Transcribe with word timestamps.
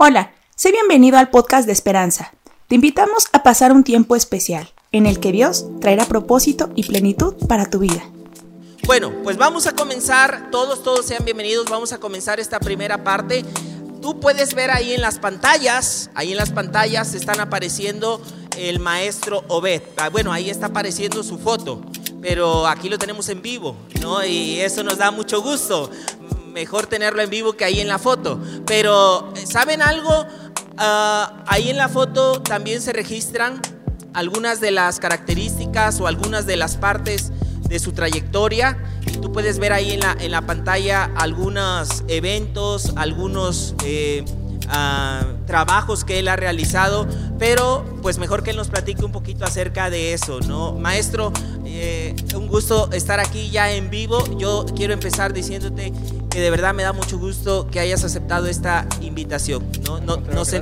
Hola, 0.00 0.30
sé 0.54 0.70
bienvenido 0.70 1.18
al 1.18 1.28
podcast 1.28 1.66
de 1.66 1.72
Esperanza. 1.72 2.32
Te 2.68 2.76
invitamos 2.76 3.26
a 3.32 3.42
pasar 3.42 3.72
un 3.72 3.82
tiempo 3.82 4.14
especial 4.14 4.72
en 4.92 5.06
el 5.06 5.18
que 5.18 5.32
Dios 5.32 5.66
traerá 5.80 6.04
propósito 6.04 6.70
y 6.76 6.84
plenitud 6.84 7.34
para 7.48 7.68
tu 7.68 7.80
vida. 7.80 8.08
Bueno, 8.86 9.12
pues 9.24 9.38
vamos 9.38 9.66
a 9.66 9.74
comenzar, 9.74 10.52
todos, 10.52 10.84
todos 10.84 11.04
sean 11.04 11.24
bienvenidos, 11.24 11.68
vamos 11.68 11.92
a 11.92 11.98
comenzar 11.98 12.38
esta 12.38 12.60
primera 12.60 13.02
parte. 13.02 13.44
Tú 14.00 14.20
puedes 14.20 14.54
ver 14.54 14.70
ahí 14.70 14.92
en 14.92 15.00
las 15.00 15.18
pantallas, 15.18 16.10
ahí 16.14 16.30
en 16.30 16.36
las 16.36 16.50
pantallas 16.50 17.14
están 17.14 17.40
apareciendo 17.40 18.22
el 18.56 18.78
maestro 18.78 19.42
Obed. 19.48 19.82
Ah, 19.96 20.10
bueno, 20.10 20.32
ahí 20.32 20.48
está 20.48 20.66
apareciendo 20.66 21.24
su 21.24 21.38
foto, 21.38 21.82
pero 22.22 22.68
aquí 22.68 22.88
lo 22.88 22.98
tenemos 22.98 23.28
en 23.30 23.42
vivo, 23.42 23.74
¿no? 24.00 24.24
Y 24.24 24.60
eso 24.60 24.84
nos 24.84 24.98
da 24.98 25.10
mucho 25.10 25.42
gusto 25.42 25.90
mejor 26.58 26.88
tenerlo 26.88 27.22
en 27.22 27.30
vivo 27.30 27.52
que 27.52 27.64
ahí 27.64 27.78
en 27.78 27.86
la 27.86 28.00
foto. 28.00 28.40
Pero, 28.66 29.32
¿saben 29.44 29.80
algo? 29.80 30.26
Ah, 30.76 31.44
ahí 31.46 31.70
en 31.70 31.76
la 31.76 31.88
foto 31.88 32.42
también 32.42 32.82
se 32.82 32.92
registran 32.92 33.60
algunas 34.12 34.60
de 34.60 34.72
las 34.72 34.98
características 34.98 36.00
o 36.00 36.08
algunas 36.08 36.46
de 36.46 36.56
las 36.56 36.76
partes 36.76 37.30
de 37.68 37.78
su 37.78 37.92
trayectoria. 37.92 38.76
Tú 39.22 39.30
puedes 39.30 39.60
ver 39.60 39.72
ahí 39.72 39.92
en 39.92 40.00
la, 40.00 40.16
en 40.18 40.32
la 40.32 40.42
pantalla 40.42 41.04
algunos 41.16 42.02
eventos, 42.08 42.92
algunos 42.96 43.76
eh, 43.84 44.24
ah, 44.68 45.24
trabajos 45.46 46.04
que 46.04 46.18
él 46.18 46.28
ha 46.28 46.36
realizado, 46.36 47.06
pero 47.38 47.84
pues 48.02 48.18
mejor 48.18 48.42
que 48.42 48.50
él 48.50 48.56
nos 48.56 48.68
platique 48.68 49.04
un 49.04 49.12
poquito 49.12 49.44
acerca 49.44 49.90
de 49.90 50.12
eso, 50.12 50.40
¿no? 50.40 50.72
Maestro, 50.72 51.32
eh, 51.64 52.14
un 52.34 52.48
gusto 52.48 52.90
estar 52.92 53.20
aquí 53.20 53.50
ya 53.50 53.72
en 53.72 53.90
vivo. 53.90 54.24
Yo 54.38 54.66
quiero 54.74 54.92
empezar 54.92 55.32
diciéndote 55.32 55.92
que 56.30 56.40
de 56.40 56.50
verdad 56.50 56.74
me 56.74 56.82
da 56.82 56.92
mucho 56.92 57.18
gusto 57.18 57.68
que 57.70 57.80
hayas 57.80 58.04
aceptado 58.04 58.46
esta 58.46 58.86
invitación. 59.00 59.66
¿no? 59.84 60.00
no, 60.00 60.18
nos, 60.18 60.52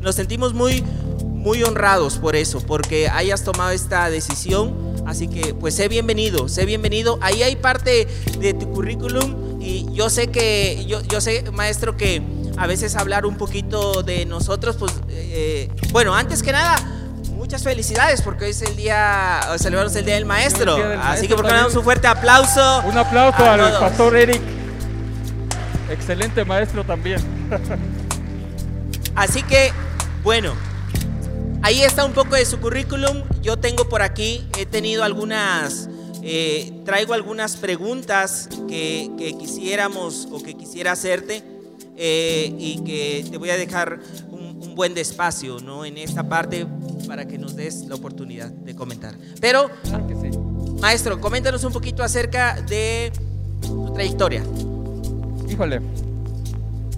nos, 0.00 0.14
sentimos 0.14 0.54
muy, 0.54 0.82
muy 1.22 1.62
honrados 1.62 2.18
por 2.18 2.36
eso, 2.36 2.60
porque 2.60 3.08
hayas 3.08 3.44
tomado 3.44 3.70
esta 3.70 4.10
decisión. 4.10 4.94
Así 5.06 5.28
que 5.28 5.54
pues 5.54 5.74
sé 5.74 5.88
bienvenido, 5.88 6.48
sé 6.48 6.64
bienvenido. 6.64 7.18
Ahí 7.20 7.42
hay 7.42 7.56
parte 7.56 8.08
de 8.38 8.54
tu 8.54 8.72
currículum 8.72 9.60
y 9.60 9.86
yo 9.92 10.10
sé 10.10 10.28
que, 10.28 10.84
yo, 10.86 11.02
yo 11.02 11.20
sé, 11.20 11.44
maestro, 11.52 11.96
que 11.96 12.22
a 12.56 12.66
veces 12.66 12.96
hablar 12.96 13.26
un 13.26 13.36
poquito 13.36 14.02
de 14.02 14.26
nosotros, 14.26 14.76
pues, 14.76 14.92
eh, 15.08 15.68
bueno, 15.92 16.14
antes 16.14 16.42
que 16.42 16.52
nada, 16.52 16.76
muchas 17.34 17.62
felicidades 17.62 18.22
porque 18.22 18.44
hoy 18.44 18.50
es 18.50 18.62
el 18.62 18.76
día, 18.76 19.40
celebramos 19.58 19.94
el 19.96 20.04
Día 20.04 20.14
del 20.14 20.24
Maestro. 20.24 20.76
Así 21.02 21.28
que 21.28 21.34
por 21.34 21.46
damos 21.46 21.74
un 21.76 21.84
fuerte 21.84 22.06
aplauso. 22.06 22.82
Un 22.86 22.96
aplauso 22.96 23.44
al 23.44 23.60
pastor 23.78 24.16
Eric. 24.16 24.40
Excelente 25.90 26.44
maestro 26.44 26.84
también. 26.84 27.20
Así 29.14 29.42
que, 29.42 29.72
bueno, 30.22 30.54
ahí 31.62 31.82
está 31.82 32.04
un 32.04 32.12
poco 32.12 32.34
de 32.34 32.44
su 32.46 32.58
currículum. 32.60 33.22
Yo 33.42 33.58
tengo 33.58 33.88
por 33.88 34.02
aquí, 34.02 34.48
he 34.58 34.66
tenido 34.66 35.04
algunas, 35.04 35.88
eh, 36.22 36.72
traigo 36.84 37.14
algunas 37.14 37.56
preguntas 37.56 38.48
que, 38.66 39.10
quisiéramos 39.38 40.28
o 40.32 40.42
que 40.42 40.54
quisiera 40.54 40.92
hacerte 40.92 41.53
eh, 41.96 42.54
y 42.58 42.82
que 42.84 43.24
te 43.30 43.36
voy 43.38 43.50
a 43.50 43.56
dejar 43.56 44.00
un, 44.30 44.74
buen 44.74 44.92
despacio 44.92 45.60
¿no? 45.60 45.84
en 45.84 45.96
esta 45.98 46.28
parte 46.28 46.66
para 47.06 47.28
que 47.28 47.38
nos 47.38 47.54
des 47.54 47.86
la 47.86 47.94
oportunidad 47.94 48.50
de 48.50 48.74
comentar. 48.74 49.14
Pero, 49.40 49.70
maestro, 50.80 51.20
coméntanos 51.20 51.62
un 51.62 51.72
poquito 51.72 52.02
acerca 52.02 52.60
de 52.60 53.12
tu 53.60 53.92
trayectoria. 53.92 54.42
Híjole, 55.48 55.80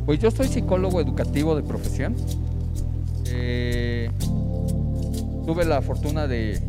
pues 0.07 0.21
yo 0.21 0.31
soy 0.31 0.49
psicólogo 0.49 1.03
educativo 1.03 1.55
de 1.55 1.63
profesión. 1.65 2.17
Eh, 3.27 4.11
tuve 5.45 5.65
la 5.65 5.83
fortuna 5.83 6.27
de, 6.27 6.61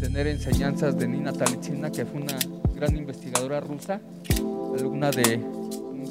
tener 0.00 0.28
enseñanzas 0.28 0.96
de 0.96 1.08
Nina 1.08 1.32
Talitsina, 1.32 1.90
que 1.90 2.06
fue 2.06 2.22
una 2.22 2.38
gran 2.74 2.96
investigadora 2.96 3.60
rusa, 3.60 4.00
alumna 4.78 5.10
de 5.10 5.40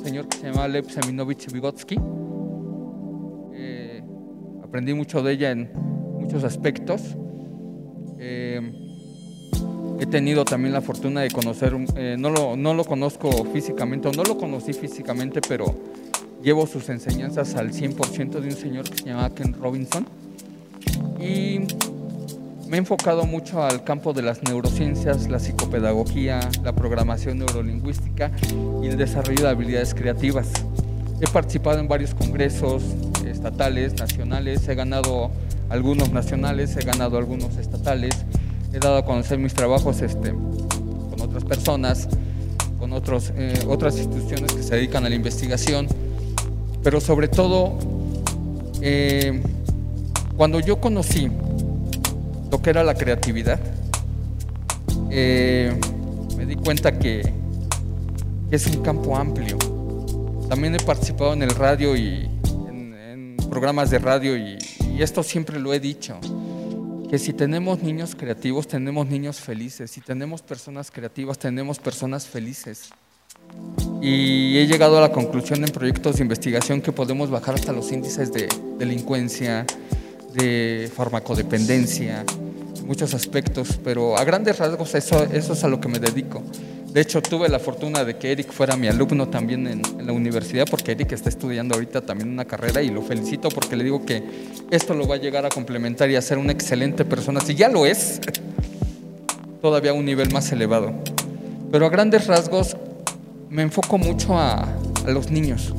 señor 0.04 0.28
que 0.28 0.38
se 0.38 0.48
llamaba 0.48 0.68
Lev 0.68 0.90
Seminovich 0.90 1.52
Vygotsky. 1.52 1.98
Eh, 3.54 4.04
aprendí 4.64 4.94
mucho 4.94 5.22
de 5.22 5.34
ella 5.34 5.52
en 5.52 5.72
muchos 6.20 6.44
aspectos. 6.44 7.16
Eh, 8.18 8.86
He 10.00 10.06
tenido 10.06 10.46
también 10.46 10.74
la 10.74 10.80
fortuna 10.80 11.22
de 11.22 11.30
conocer, 11.30 11.76
eh, 11.98 12.16
no, 12.18 12.30
lo, 12.30 12.56
no 12.56 12.74
lo 12.74 12.86
conozco 12.86 13.30
físicamente, 13.52 14.08
o 14.08 14.14
no 14.14 14.24
lo 14.24 14.38
conocí 14.38 14.72
físicamente, 14.72 15.42
pero 15.46 15.76
llevo 16.42 16.66
sus 16.68 16.88
enseñanzas 16.88 17.56
al 17.56 17.74
100% 17.74 18.40
de 18.40 18.48
un 18.48 18.54
señor 18.54 18.90
que 18.90 18.98
se 18.98 19.10
llama 19.10 19.30
Ken 19.36 19.54
Robinson. 19.54 20.06
Y 21.20 21.60
me 22.70 22.78
he 22.78 22.80
enfocado 22.80 23.26
mucho 23.26 23.64
al 23.64 23.84
campo 23.84 24.14
de 24.14 24.22
las 24.22 24.44
neurociencias, 24.44 25.28
la 25.28 25.40
psicopedagogía, 25.40 26.40
la 26.64 26.74
programación 26.74 27.40
neurolingüística 27.40 28.32
y 28.84 28.88
el 28.88 28.96
desarrollo 28.96 29.44
de 29.44 29.50
habilidades 29.50 29.96
creativas. 29.96 30.48
He 31.20 31.28
participado 31.28 31.80
en 31.80 31.88
varios 31.88 32.14
congresos 32.14 32.84
estatales, 33.26 34.00
nacionales, 34.00 34.68
he 34.68 34.76
ganado 34.76 35.32
algunos 35.70 36.12
nacionales, 36.12 36.78
he 36.78 36.82
ganado 36.82 37.18
algunos 37.18 37.58
estatales 37.58 38.16
he 38.74 38.80
dado 38.80 38.98
a 38.98 39.06
conocer 39.06 39.40
mis 39.40 39.54
trabajos 39.54 40.02
este, 40.02 40.32
con 40.32 41.22
otras 41.22 41.44
personas, 41.44 42.08
con 42.78 42.94
otros, 42.94 43.34
eh, 43.36 43.60
otras 43.68 43.98
instituciones 43.98 44.54
que 44.54 44.64
se 44.64 44.76
dedican 44.76 45.06
a 45.06 45.10
la 45.10 45.16
investigación, 45.16 45.88
pero 46.84 47.02
sobre 47.02 47.28
todo 47.28 47.78
eh, 48.82 49.42
cuando 50.38 50.60
yo 50.60 50.80
conocí 50.80 51.30
lo 52.52 52.62
que 52.62 52.70
era 52.70 52.84
la 52.84 52.96
creatividad, 52.96 53.60
eh, 55.12 55.74
me 56.38 56.46
di 56.46 56.56
cuenta 56.56 56.98
que, 56.98 57.34
es 58.52 58.66
un 58.66 58.82
campo 58.82 59.16
amplio. 59.16 59.58
También 60.50 60.74
he 60.74 60.80
participado 60.80 61.34
en 61.34 61.44
el 61.44 61.52
radio 61.52 61.96
y 61.96 62.28
en, 62.68 63.38
programas 63.50 63.92
de 63.92 64.00
radio 64.00 64.36
y 64.36 64.58
esto 65.00 65.22
siempre 65.22 65.60
lo 65.60 65.72
he 65.72 65.80
dicho 65.80 66.20
que 67.10 67.18
si 67.18 67.34
tenemos 67.34 67.82
niños 67.82 68.16
creativos, 68.16 68.68
tenemos 68.68 69.08
niños 69.08 69.40
felices. 69.40 69.90
Si 69.90 70.00
tenemos 70.00 70.44
personas 70.44 70.92
creativas, 70.92 71.40
tenemos 71.40 71.80
personas 71.80 72.28
felices. 72.28 72.92
Y 74.00 74.58
he 74.60 74.68
llegado 74.68 75.00
a 75.00 75.02
la 75.02 75.12
conclusión 75.12 75.64
en 75.64 75.72
proyectos 75.72 76.18
de 76.18 76.22
investigación 76.22 76.82
que 76.82 76.92
podemos 76.92 77.32
bajar 77.32 77.56
hasta 77.56 77.74
los 77.74 77.92
índices 77.92 78.32
de 78.32 78.48
delincuencia, 78.78 79.66
de 80.34 80.90
farmacodependencia, 80.96 82.24
muchos 82.86 83.14
aspectos, 83.14 83.80
pero 83.84 84.18
a 84.18 84.24
grandes 84.24 84.58
rasgos 84.58 84.96
eso, 84.96 85.24
eso 85.24 85.54
es 85.54 85.64
a 85.64 85.68
lo 85.68 85.80
que 85.80 85.88
me 85.88 86.00
dedico. 86.00 86.44
De 86.92 87.02
hecho, 87.02 87.22
tuve 87.22 87.48
la 87.50 87.60
fortuna 87.60 88.04
de 88.04 88.18
que 88.18 88.32
Eric 88.32 88.52
fuera 88.52 88.76
mi 88.76 88.88
alumno 88.88 89.30
también 89.30 89.68
en, 89.68 89.82
la 90.06 90.12
universidad, 90.12 90.66
porque 90.70 90.94
Eric 90.94 91.12
está 91.12 91.30
estudiando 91.30 91.76
ahorita 91.76 92.02
también 92.02 92.30
una 92.30 92.46
carrera 92.46 92.82
y 92.82 92.90
lo 92.90 93.04
felicito 93.04 93.50
porque 93.50 93.76
le 93.76 93.84
digo 93.84 94.04
que 94.06 94.24
esto 94.72 94.96
lo 94.96 95.08
va 95.08 95.16
a 95.16 95.18
llegar 95.20 95.46
a 95.46 95.50
complementar 95.50 96.10
y 96.10 96.16
a 96.16 96.22
ser 96.22 96.40
una 96.40 96.52
excelente 96.52 97.06
persona. 97.06 97.42
Si 97.42 97.54
ya 97.54 97.70
lo 97.70 97.86
es, 97.86 98.20
todavía 99.62 99.92
a 99.92 99.94
un 99.94 100.06
nivel 100.06 100.32
más 100.34 100.52
elevado. 100.52 100.94
Pero 101.72 101.86
a 101.86 101.90
grandes 101.90 102.26
rasgos 102.26 102.76
me 103.52 103.62
enfoco 103.62 104.00
mucho 104.00 104.36
a, 104.36 104.64
a 104.64 105.12
los 105.12 105.30
niños. 105.30 105.76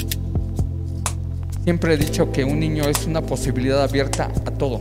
Siempre 1.64 1.94
he 1.94 1.96
dicho 1.98 2.32
que 2.32 2.42
un 2.42 2.58
niño 2.58 2.84
es 2.84 3.06
una 3.06 3.20
posibilidad 3.20 3.82
abierta 3.82 4.30
a 4.46 4.50
todo, 4.50 4.80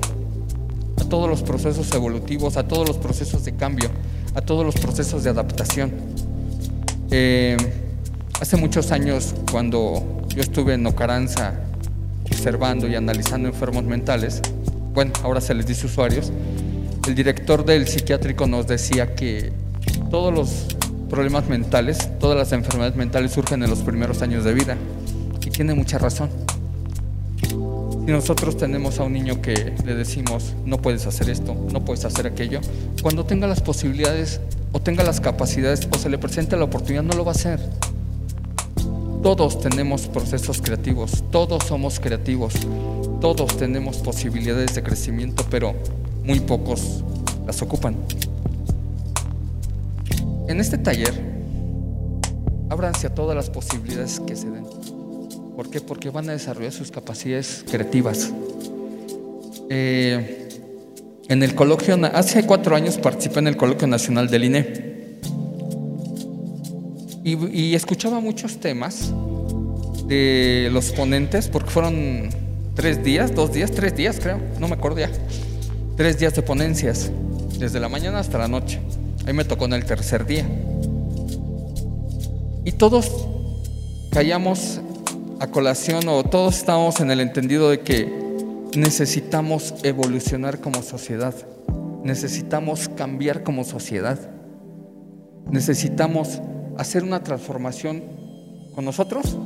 a 0.97 1.03
todos 1.03 1.29
los 1.29 1.44
procesos 1.44 1.91
evolutivos, 1.94 2.56
a 2.56 2.67
todos 2.67 2.88
los 2.88 2.97
procesos 2.97 3.44
de 3.44 3.53
cambio, 3.53 3.90
a 4.34 4.41
todos 4.41 4.66
los 4.66 4.75
procesos 4.75 5.23
de 5.25 5.29
adaptación. 5.29 5.91
Eh, 7.12 7.57
hace 8.40 8.56
muchos 8.56 8.91
años, 8.91 9.35
cuando 9.51 10.23
yo 10.29 10.41
estuve 10.41 10.75
en 10.75 10.85
Ocaranza 10.88 11.53
observando 12.23 12.87
y 12.87 12.96
analizando 12.96 13.49
enfermos 13.49 13.84
mentales, 13.84 14.41
bueno, 14.93 15.11
ahora 15.23 15.41
se 15.41 15.53
les 15.53 15.66
dice 15.66 15.85
usuarios, 15.85 16.31
el 17.08 17.16
director 17.16 17.66
del 17.66 17.87
psiquiátrico 17.87 18.47
nos 18.47 18.67
decía 18.67 19.16
que 19.16 19.52
todos 20.09 20.34
los 20.34 20.66
problemas 21.09 21.49
mentales, 21.49 22.09
todas 22.20 22.37
las 22.37 22.53
enfermedades 22.53 22.96
mentales 22.96 23.34
surgen 23.34 23.64
en 23.64 23.70
los 23.70 23.79
primeros 23.79 24.22
años 24.22 24.46
de 24.46 24.53
vida. 24.53 24.78
Y 25.46 25.49
tiene 25.49 25.73
mucha 25.73 25.97
razón. 25.97 26.29
Si 28.09 28.14
nosotros 28.14 28.58
tenemos 28.58 29.00
a 29.00 29.03
un 29.03 29.14
niño 29.14 29.40
que 29.40 29.76
le 29.85 29.94
decimos, 29.94 30.56
no 30.66 30.82
puedes 30.82 31.06
hacer 31.06 31.29
esto, 31.29 31.53
no 31.72 31.85
puedes 31.85 32.06
hacer 32.06 32.26
aquello, 32.26 32.59
cuando 33.03 33.23
tenga 33.23 33.46
las 33.46 33.61
posibilidades 33.61 34.41
o 34.72 34.79
tenga 34.79 35.03
las 35.03 35.22
capacidades 35.22 35.88
o 35.94 35.96
se 36.00 36.09
le 36.09 36.17
presente 36.17 36.58
la 36.58 36.64
oportunidad, 36.64 37.03
no 37.03 37.14
lo 37.14 37.23
va 37.23 37.34
a 37.34 37.35
hacer. 37.35 37.59
Todos 39.22 39.61
tenemos 39.61 40.08
procesos 40.08 40.59
creativos, 40.59 41.23
todos 41.29 41.66
somos 41.66 42.00
creativos, 42.00 42.56
todos 43.22 43.56
tenemos 43.58 43.97
posibilidades 43.97 44.73
de 44.73 44.82
crecimiento, 44.82 45.46
pero 45.52 45.76
muy 46.23 46.40
pocos 46.40 47.03
las 47.46 47.62
ocupan. 47.62 47.96
En 50.47 50.59
este 50.59 50.79
taller, 50.79 51.14
ábranse 52.72 53.05
a 53.05 53.14
todas 53.14 53.35
las 53.35 53.52
posibilidades 53.52 54.20
que 54.20 54.35
se 54.35 54.50
den. 54.50 54.98
¿Por 55.59 55.70
qué? 55.70 55.82
Porque 55.82 56.09
van 56.09 56.29
a 56.29 56.32
desarrollar 56.32 56.72
sus 56.72 56.90
capacidades 56.90 57.66
creativas. 57.70 58.32
Eh, 59.70 60.47
en 61.28 61.44
el 61.44 61.53
coloquio, 61.53 62.00
hace 62.14 62.46
cuatro 62.46 62.78
años 62.78 62.97
participé 62.97 63.40
en 63.40 63.47
el 63.47 63.58
coloquio 63.58 63.85
nacional 63.85 64.29
del 64.29 64.46
INE 64.46 65.17
y, 67.26 67.76
escuchaba 67.76 68.22
muchos 68.22 68.61
temas 68.61 69.11
de 70.08 70.70
los 70.72 70.94
ponentes, 70.94 71.50
porque 71.50 71.70
fueron 71.70 72.29
tres 72.73 73.03
días, 73.03 73.35
dos 73.35 73.52
días, 73.52 73.70
tres 73.72 73.94
días 73.97 74.17
creo, 74.17 74.40
no 74.62 74.70
me 74.70 74.76
acuerdo 74.76 75.00
ya, 75.00 75.12
tres 75.97 76.17
días 76.17 76.34
de 76.35 76.41
ponencias, 76.41 77.12
desde 77.59 77.82
la 77.82 77.90
mañana 77.90 78.20
hasta 78.20 78.38
la 78.38 78.47
noche. 78.47 78.79
Ahí 79.28 79.34
me 79.34 79.44
tocó 79.44 79.66
en 79.66 79.73
el 79.73 79.84
tercer 79.84 80.26
día. 80.26 80.47
Y 82.64 82.72
todos 82.72 83.12
callamos 84.09 84.79
a 85.40 85.47
colación 85.47 86.08
o 86.08 86.24
todos 86.24 86.58
estábamos 86.58 87.00
en 87.00 87.12
el 87.12 87.22
entendido 87.22 87.70
de 87.70 87.80
que 87.80 88.12
necesitamos 88.76 89.74
evolucionar 89.84 90.59
como 90.59 90.84
sociedad, 90.84 91.34
necesitamos 92.03 92.90
cambiar 92.90 93.44
como 93.44 93.64
sociedad, 93.64 94.20
necesitamos 95.50 96.41
hacer 96.78 97.03
una 97.03 97.24
transformación 97.24 98.03
con 98.76 98.86
nosotros, 98.86 99.38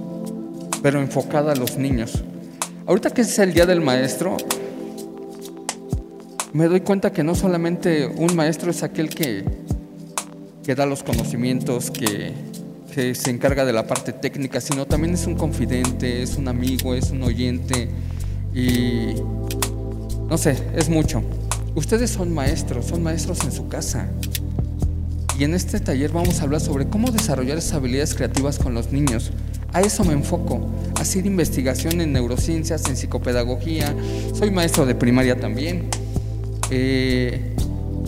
pero 0.82 1.00
enfocada 1.00 1.54
a 1.54 1.56
los 1.56 1.78
niños. 1.78 2.24
Ahorita 2.86 3.12
que 3.12 3.22
es 3.22 3.40
el 3.40 3.54
Día 3.54 3.66
del 3.66 3.82
Maestro, 3.82 4.38
me 6.54 6.68
doy 6.68 6.82
cuenta 6.82 7.12
que 7.12 7.24
no 7.24 7.36
solamente 7.36 8.06
un 8.08 8.36
maestro 8.36 8.72
es 8.72 8.84
aquel 8.84 9.10
que, 9.10 9.46
que 10.64 10.76
da 10.76 10.86
los 10.86 11.02
conocimientos, 11.02 11.90
que, 11.90 12.34
que 12.94 13.16
se 13.16 13.32
encarga 13.32 13.66
de 13.66 13.74
la 13.74 13.88
parte 13.88 14.14
técnica, 14.14 14.62
sino 14.62 14.86
también 14.86 15.14
es 15.16 15.26
un 15.26 15.36
confidente, 15.36 16.22
es 16.22 16.36
un 16.36 16.48
amigo, 16.48 16.94
es 16.94 17.10
un 17.10 17.24
oyente 17.24 17.90
y 18.54 19.16
no 20.30 20.38
sé, 20.38 20.56
es 20.76 20.90
mucho. 20.90 21.24
Ustedes 21.76 22.12
son 22.12 22.34
maestros, 22.34 22.86
son 22.86 23.02
maestros 23.02 23.44
en 23.44 23.52
su 23.52 23.68
casa. 23.68 24.08
Y 25.40 25.44
en 25.44 25.56
este 25.56 25.80
taller 25.80 26.12
vamos 26.12 26.40
a 26.40 26.44
hablar 26.44 26.62
sobre 26.62 26.88
cómo 26.88 27.10
desarrollar 27.10 27.58
esas 27.58 27.74
habilidades 27.74 28.14
creativas 28.14 28.60
con 28.60 28.76
los 28.76 28.92
niños. 28.92 29.32
A 29.74 29.82
eso 29.82 30.04
me 30.04 30.14
enfoco, 30.14 30.70
hacer 31.00 31.26
investigación 31.26 32.00
en 32.00 32.14
neurociencias, 32.14 32.88
en 32.88 32.96
psicopedagogía. 32.96 33.96
Soy 34.36 34.52
maestro 34.52 34.86
de 34.86 34.94
primaria 34.94 35.40
también. 35.40 35.90
Eh, 36.70 37.56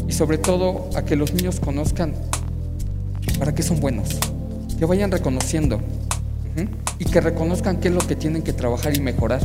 y 0.07 0.13
sobre 0.13 0.37
todo 0.37 0.89
a 0.95 1.03
que 1.03 1.15
los 1.15 1.33
niños 1.33 1.59
conozcan 1.59 2.13
para 3.39 3.55
qué 3.55 3.63
son 3.63 3.79
buenos, 3.79 4.19
que 4.77 4.85
vayan 4.85 5.11
reconociendo 5.11 5.79
y 6.99 7.05
que 7.05 7.21
reconozcan 7.21 7.79
qué 7.79 7.89
es 7.89 7.93
lo 7.93 8.01
que 8.01 8.15
tienen 8.15 8.41
que 8.41 8.53
trabajar 8.53 8.95
y 8.95 9.01
mejorar. 9.01 9.41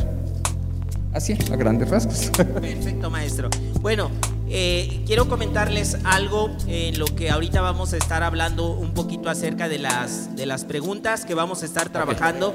Así, 1.13 1.37
a 1.51 1.55
grandes 1.57 1.89
rasgos. 1.89 2.31
Perfecto, 2.37 3.09
maestro. 3.09 3.49
Bueno, 3.81 4.09
eh, 4.47 5.03
quiero 5.05 5.27
comentarles 5.27 5.97
algo 6.05 6.49
en 6.67 6.97
lo 6.97 7.05
que 7.05 7.29
ahorita 7.29 7.59
vamos 7.59 7.91
a 7.91 7.97
estar 7.97 8.23
hablando 8.23 8.71
un 8.71 8.93
poquito 8.93 9.29
acerca 9.29 9.67
de 9.67 9.79
las, 9.79 10.35
de 10.37 10.45
las 10.45 10.63
preguntas 10.63 11.25
que 11.25 11.33
vamos 11.33 11.63
a 11.63 11.65
estar 11.65 11.89
trabajando. 11.89 12.53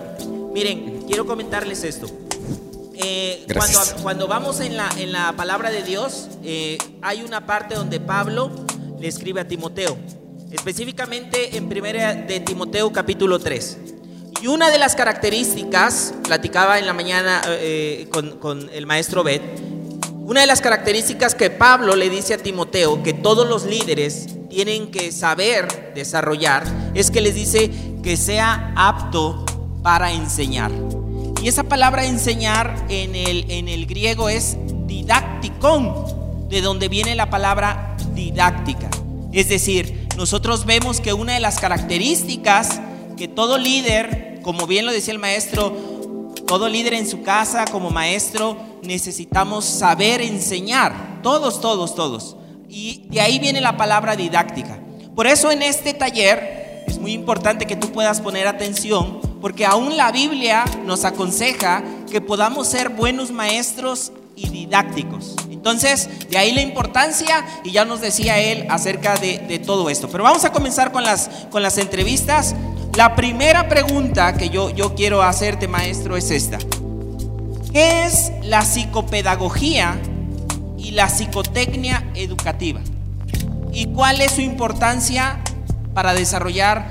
Miren, 0.55 1.03
quiero 1.07 1.27
comentarles 1.27 1.85
esto. 1.85 2.07
Eh, 2.95 3.47
cuando, 3.53 3.79
cuando, 4.03 4.29
vamos 4.29 4.61
en 4.61 4.77
la, 4.77 4.89
en 4.99 5.13
la 5.13 5.35
palabra 5.37 5.71
de 5.71 5.83
Dios, 5.83 6.29
eh, 6.43 6.79
hay 7.03 7.23
una 7.23 7.45
parte 7.45 7.75
donde 7.75 8.01
Pablo 8.01 8.51
le 8.99 9.07
escribe 9.07 9.43
a 9.43 9.47
Timoteo, 9.47 9.99
específicamente 10.57 11.57
en 11.57 11.69
primera 11.69 12.15
de 12.15 12.41
Timoteo 12.41 12.91
capítulo 12.93 13.39
3. 13.39 13.79
Y 14.43 14.47
una 14.49 14.71
de 14.71 14.79
las 14.79 14.97
características, 14.97 16.15
platicaba 16.25 16.79
en 16.79 16.87
la 16.87 16.93
mañana 16.93 17.43
con, 18.11 18.39
con 18.39 18.69
el 18.73 18.87
maestro 18.87 19.23
Bet, 19.23 19.43
una 20.27 20.41
de 20.41 20.47
las 20.47 20.61
características 20.61 21.35
que 21.35 21.51
Pablo 21.51 21.95
le 21.95 22.11
dice 22.11 22.35
a 22.35 22.39
Timoteo 22.39 23.03
que 23.03 23.13
todos 23.13 23.49
los 23.49 23.65
líderes 23.65 24.27
tienen 24.51 24.91
que 24.91 25.13
saber 25.13 25.93
desarrollar 25.95 26.65
es 26.95 27.11
que 27.11 27.21
les 27.21 27.35
dice 27.35 27.71
que 28.03 28.17
sea 28.17 28.73
apto 28.77 29.45
para 29.83 30.11
enseñar. 30.13 30.73
Y 31.43 31.49
esa 31.49 31.65
palabra 31.65 32.07
enseñar 32.07 32.87
en 32.89 33.15
el, 33.15 33.51
en 33.51 33.69
el 33.69 33.87
griego 33.87 34.29
es 34.29 34.57
didácticon, 34.87 36.49
de 36.49 36.61
donde 36.61 36.89
viene 36.89 37.15
la 37.15 37.31
palabra 37.31 37.97
didáctica. 38.15 38.91
Es 39.33 39.49
decir, 39.49 40.06
nosotros 40.17 40.65
vemos 40.65 41.01
que 41.01 41.13
una 41.13 41.35
de 41.35 41.41
las 41.41 41.59
características 41.59 42.81
que 43.17 43.29
todo 43.29 43.59
líder, 43.59 44.41
como 44.43 44.67
bien 44.67 44.87
lo 44.87 44.93
decía 44.93 45.13
el 45.13 45.19
maestro, 45.19 45.75
todo 46.47 46.69
líder 46.69 46.95
en 46.95 47.09
su 47.09 47.23
casa, 47.23 47.65
como 47.71 47.91
maestro, 47.91 48.57
necesitamos 48.83 49.65
saber 49.65 50.21
enseñar. 50.21 51.21
Todos, 51.23 51.61
todos, 51.61 51.95
todos. 51.95 52.37
Y 52.69 53.05
de 53.09 53.21
ahí 53.21 53.39
viene 53.39 53.61
la 53.61 53.77
palabra 53.77 54.17
didáctica. 54.17 54.79
Por 55.15 55.27
eso 55.27 55.51
en 55.51 55.63
este 55.63 55.95
taller 55.95 56.85
es 56.87 56.99
muy 56.99 57.13
importante 57.13 57.67
que 57.67 57.77
tú 57.77 57.91
puedas 57.91 58.21
poner 58.21 58.47
atención, 58.47 59.21
porque 59.41 59.67
aún 59.67 59.97
la 59.97 60.13
Biblia 60.13 60.65
nos 60.85 61.05
aconseja 61.05 61.83
que 62.11 62.21
podamos 62.21 62.69
ser 62.69 62.91
buenos 62.91 63.31
maestros 63.33 64.13
y 64.37 64.49
didácticos. 64.49 65.35
Entonces, 65.67 66.09
de 66.31 66.39
ahí 66.39 66.53
la 66.53 66.61
importancia, 66.61 67.45
y 67.65 67.73
ya 67.73 67.85
nos 67.85 68.01
decía 68.01 68.39
él 68.39 68.69
acerca 68.71 69.17
de, 69.17 69.61
todo 69.67 69.91
esto. 69.91 70.09
Pero 70.09 70.23
vamos 70.23 70.45
a 70.45 70.53
comenzar 70.53 70.93
con 70.93 71.03
las, 71.03 71.29
con 71.51 71.61
las 71.61 71.77
entrevistas. 71.79 72.55
La 72.95 73.17
primera 73.17 73.69
pregunta 73.69 74.35
que 74.35 74.49
yo, 74.49 74.71
yo 74.71 74.95
quiero 74.95 75.23
hacerte, 75.23 75.67
maestro, 75.67 76.17
es 76.17 76.31
esta. 76.31 76.59
¿Qué 77.73 78.05
es 78.05 78.31
la 78.45 78.63
psicopedagogía 78.63 79.99
y 80.79 80.93
la 80.93 81.09
psicotecnia 81.09 82.13
educativa? 82.15 82.81
¿Y 83.73 83.87
cuál 83.87 84.21
es 84.21 84.31
su 84.31 84.43
importancia 84.43 85.41
para 85.95 86.15
desarrollar 86.15 86.89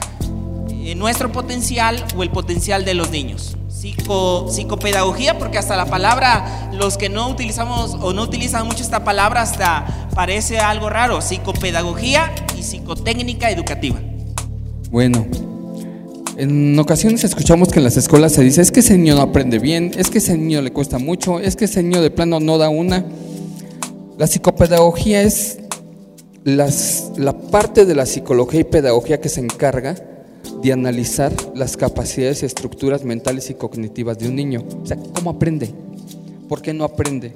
nuestro 0.94 1.32
potencial 1.32 2.06
o 2.16 2.22
el 2.22 2.30
potencial 2.30 2.86
de 2.86 2.94
los 2.94 3.10
niños? 3.10 3.58
Psico, 3.68 4.48
psicopedagogía, 4.50 5.40
porque 5.40 5.58
hasta 5.58 5.76
la 5.76 5.86
palabra, 5.86 6.70
los 6.74 6.98
que 6.98 7.10
no 7.10 7.30
utilizamos 7.30 7.98
o 8.00 8.14
no 8.14 8.22
utilizan 8.22 8.68
mucho 8.68 8.84
esta 8.84 9.04
palabra, 9.04 9.42
hasta 9.42 10.10
parece 10.14 10.60
algo 10.60 10.90
raro. 10.90 11.22
Psicopedagogía 11.22 12.34
y 12.58 12.62
psicotécnica 12.62 13.50
educativa. 13.50 14.00
Bueno, 14.92 15.26
en 16.38 16.78
ocasiones 16.78 17.24
escuchamos 17.24 17.70
que 17.70 17.80
en 17.80 17.84
las 17.84 17.98
escuelas 17.98 18.34
se 18.34 18.44
dice, 18.44 18.62
es 18.62 18.72
que 18.72 18.82
ese 18.82 18.98
niño 18.98 19.16
no 19.16 19.22
aprende 19.22 19.60
bien, 19.60 19.92
es 19.98 20.10
que 20.10 20.20
ese 20.20 20.38
niño 20.38 20.62
le 20.62 20.72
cuesta 20.72 21.00
mucho, 21.00 21.39
es 21.39 21.56
que 21.56 21.65
ese 21.65 21.82
niño 21.82 22.01
de 22.01 22.12
plano 22.12 22.39
no 22.39 22.58
da 22.58 22.70
una. 22.70 23.06
La 24.18 24.27
psicopedagogía 24.27 25.24
es 25.24 25.60
las, 26.44 27.12
la 27.18 27.34
parte 27.34 27.86
de 27.86 27.96
la 27.96 28.06
psicología 28.06 28.62
y 28.62 28.63
pedagogía 28.65 29.20
que 29.20 29.30
se 29.30 29.42
encarga 29.42 29.96
de 30.65 30.74
analizar 30.74 31.31
las 31.53 31.77
capacidades 31.77 32.41
y 32.41 32.48
estructuras 32.48 33.03
mentales 33.03 33.51
y 33.51 33.53
cognitivas 33.53 34.17
de 34.17 34.27
un 34.27 34.36
niño. 34.36 34.63
O 34.81 34.86
sea, 34.86 34.98
¿cómo 35.13 35.29
aprende? 35.29 35.69
¿Por 36.50 36.63
qué 36.63 36.74
no 36.74 36.84
aprende? 36.84 37.34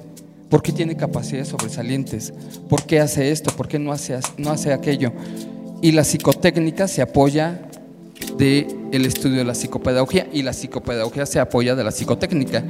¿Por 0.48 0.62
qué 0.62 0.72
tiene 0.72 0.96
capacidades 0.96 1.46
sobresalientes? 1.46 2.34
¿Por 2.68 2.82
qué 2.82 2.98
hace 2.98 3.30
esto? 3.30 3.52
¿Por 3.52 3.68
qué 3.68 3.78
no 3.78 3.92
hace, 3.92 4.18
no 4.36 4.50
hace 4.50 4.72
aquello? 4.72 5.12
Y 5.80 5.92
la 5.92 6.02
psicotécnica 6.02 6.88
se 6.88 7.02
apoya 7.02 7.68
del 8.36 9.06
estudio 9.06 9.38
de 9.38 9.44
la 9.44 9.54
psicopedagogía 9.54 10.26
y 10.32 10.42
la 10.42 10.52
psicopedagogía 10.52 11.24
se 11.24 11.38
apoya 11.38 11.76
de 11.76 11.84
la 11.84 11.92
psicotécnica. 11.92 12.64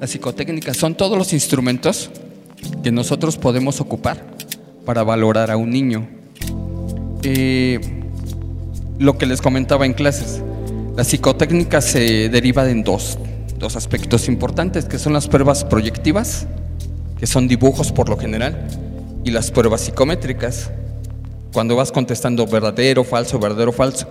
La 0.00 0.06
psicotécnica 0.06 0.72
son 0.72 0.94
todos 0.94 1.18
los 1.18 1.34
instrumentos 1.34 2.08
que 2.82 2.90
nosotros 2.90 3.36
podemos 3.36 3.82
ocupar 3.82 4.24
para 4.86 5.02
valorar 5.02 5.50
a 5.50 5.58
un 5.58 5.68
niño. 5.68 6.08
Eh, 7.22 8.05
lo 8.98 9.18
que 9.18 9.26
les 9.26 9.40
comentaba 9.42 9.86
en 9.86 9.92
clases, 9.92 10.42
la 10.96 11.04
psicotécnica 11.04 11.80
se 11.80 12.28
deriva 12.28 12.68
en 12.70 12.82
dos, 12.82 13.18
dos 13.58 13.76
aspectos 13.76 14.28
importantes, 14.28 14.86
que 14.86 14.98
son 14.98 15.12
las 15.12 15.28
pruebas 15.28 15.64
proyectivas, 15.64 16.46
que 17.18 17.26
son 17.26 17.48
dibujos 17.48 17.92
por 17.92 18.08
lo 18.08 18.16
general, 18.16 18.66
y 19.24 19.30
las 19.30 19.50
pruebas 19.50 19.82
psicométricas, 19.82 20.70
cuando 21.52 21.76
vas 21.76 21.92
contestando 21.92 22.46
verdadero, 22.46 23.04
falso, 23.04 23.38
verdadero, 23.38 23.72
falso. 23.72 24.08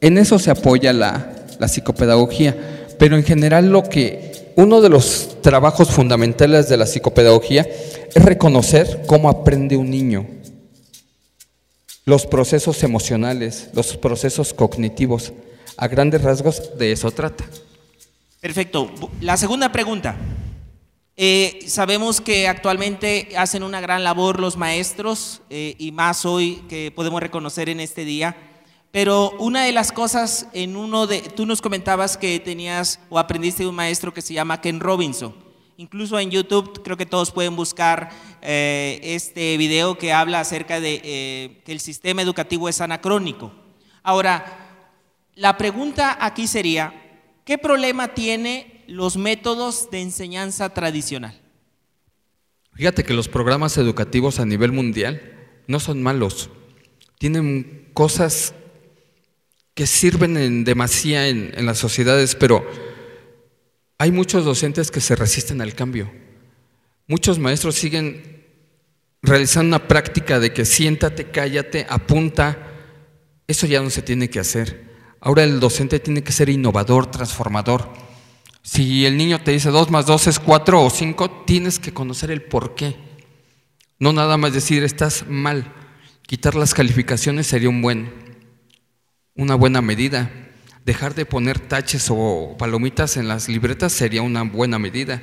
En 0.00 0.18
eso 0.18 0.38
se 0.38 0.50
apoya 0.50 0.92
la, 0.92 1.36
psicopedagogía, 1.68 2.56
pero 2.98 3.16
en 3.16 3.22
general 3.22 3.70
lo 3.70 3.82
que 3.82 4.52
uno 4.56 4.80
de 4.80 4.88
los 4.88 5.36
trabajos 5.42 5.90
fundamentales 5.90 6.68
de 6.68 6.78
la 6.78 6.86
psicopedagogía 6.86 7.66
es 8.14 8.24
reconocer 8.24 9.02
cómo 9.06 9.28
aprende 9.28 9.76
un 9.76 9.90
niño, 9.90 10.26
los 12.10 12.26
procesos 12.26 12.82
emocionales, 12.82 13.70
los 13.72 13.96
procesos 13.96 14.52
cognitivos. 14.52 15.32
A 15.76 15.86
grandes 15.86 16.20
rasgos 16.20 16.76
de 16.76 16.90
eso 16.90 17.08
trata. 17.12 17.44
Perfecto. 18.40 18.90
La 19.20 19.36
segunda 19.36 19.70
pregunta. 19.70 20.16
Eh, 21.16 21.60
sabemos 21.68 22.20
que 22.20 22.48
actualmente 22.48 23.28
hacen 23.36 23.62
una 23.62 23.80
gran 23.80 24.02
labor 24.02 24.40
los 24.40 24.56
maestros 24.56 25.42
eh, 25.50 25.76
y 25.78 25.92
más 25.92 26.26
hoy 26.26 26.64
que 26.68 26.90
podemos 26.90 27.20
reconocer 27.20 27.68
en 27.68 27.78
este 27.78 28.04
día 28.04 28.34
Pero 28.90 29.32
una 29.38 29.64
de 29.64 29.72
las 29.72 29.92
cosas 29.92 30.48
en 30.52 30.76
uno 30.76 31.06
de, 31.06 31.20
tú 31.20 31.46
nos 31.46 31.62
comentabas 31.62 32.16
que 32.16 32.40
tenías 32.40 32.98
o 33.08 33.20
aprendiste 33.20 33.62
de 33.62 33.68
un 33.68 33.76
maestro 33.76 34.12
que 34.12 34.22
se 34.22 34.34
llama 34.34 34.60
Ken 34.60 34.80
Robinson. 34.80 35.49
Incluso 35.80 36.18
en 36.18 36.30
YouTube 36.30 36.82
creo 36.82 36.98
que 36.98 37.06
todos 37.06 37.30
pueden 37.30 37.56
buscar 37.56 38.10
eh, 38.42 39.00
este 39.02 39.56
video 39.56 39.96
que 39.96 40.12
habla 40.12 40.40
acerca 40.40 40.78
de 40.78 41.00
eh, 41.02 41.62
que 41.64 41.72
el 41.72 41.80
sistema 41.80 42.20
educativo 42.20 42.68
es 42.68 42.82
anacrónico. 42.82 43.50
Ahora, 44.02 44.44
la 45.34 45.56
pregunta 45.56 46.18
aquí 46.20 46.46
sería, 46.46 46.92
¿qué 47.46 47.56
problema 47.56 48.08
tiene 48.08 48.84
los 48.88 49.16
métodos 49.16 49.90
de 49.90 50.02
enseñanza 50.02 50.68
tradicional? 50.74 51.40
Fíjate 52.74 53.02
que 53.02 53.14
los 53.14 53.28
programas 53.28 53.78
educativos 53.78 54.38
a 54.38 54.44
nivel 54.44 54.72
mundial 54.72 55.32
no 55.66 55.80
son 55.80 56.02
malos. 56.02 56.50
Tienen 57.16 57.88
cosas 57.94 58.52
que 59.72 59.86
sirven 59.86 60.36
en 60.36 60.64
demasía 60.64 61.28
en, 61.28 61.54
en 61.56 61.64
las 61.64 61.78
sociedades, 61.78 62.34
pero 62.34 62.66
hay 64.00 64.12
muchos 64.12 64.46
docentes 64.46 64.90
que 64.90 65.02
se 65.02 65.14
resisten 65.14 65.60
al 65.60 65.74
cambio. 65.74 66.10
Muchos 67.06 67.38
maestros 67.38 67.74
siguen 67.74 68.46
realizando 69.20 69.76
una 69.76 69.86
práctica 69.86 70.40
de 70.40 70.54
que 70.54 70.64
siéntate, 70.64 71.30
cállate, 71.30 71.86
apunta. 71.86 72.56
Eso 73.46 73.66
ya 73.66 73.82
no 73.82 73.90
se 73.90 74.00
tiene 74.00 74.30
que 74.30 74.40
hacer. 74.40 74.88
Ahora 75.20 75.44
el 75.44 75.60
docente 75.60 76.00
tiene 76.00 76.22
que 76.22 76.32
ser 76.32 76.48
innovador, 76.48 77.10
transformador. 77.10 77.92
Si 78.62 79.04
el 79.04 79.18
niño 79.18 79.42
te 79.42 79.50
dice 79.50 79.68
2 79.68 79.90
más 79.90 80.06
2 80.06 80.28
es 80.28 80.38
4 80.38 80.82
o 80.82 80.88
5, 80.88 81.44
tienes 81.44 81.78
que 81.78 81.92
conocer 81.92 82.30
el 82.30 82.40
por 82.40 82.74
qué. 82.74 82.96
No 83.98 84.14
nada 84.14 84.38
más 84.38 84.54
decir 84.54 84.82
estás 84.82 85.26
mal. 85.28 85.74
Quitar 86.22 86.54
las 86.54 86.72
calificaciones 86.72 87.48
sería 87.48 87.68
un 87.68 87.82
buen 87.82 88.10
una 89.34 89.56
buena 89.56 89.82
medida. 89.82 90.30
Dejar 90.84 91.14
de 91.14 91.26
poner 91.26 91.58
taches 91.58 92.08
o 92.10 92.56
palomitas 92.58 93.16
en 93.16 93.28
las 93.28 93.48
libretas 93.48 93.92
sería 93.92 94.22
una 94.22 94.42
buena 94.42 94.78
medida. 94.78 95.22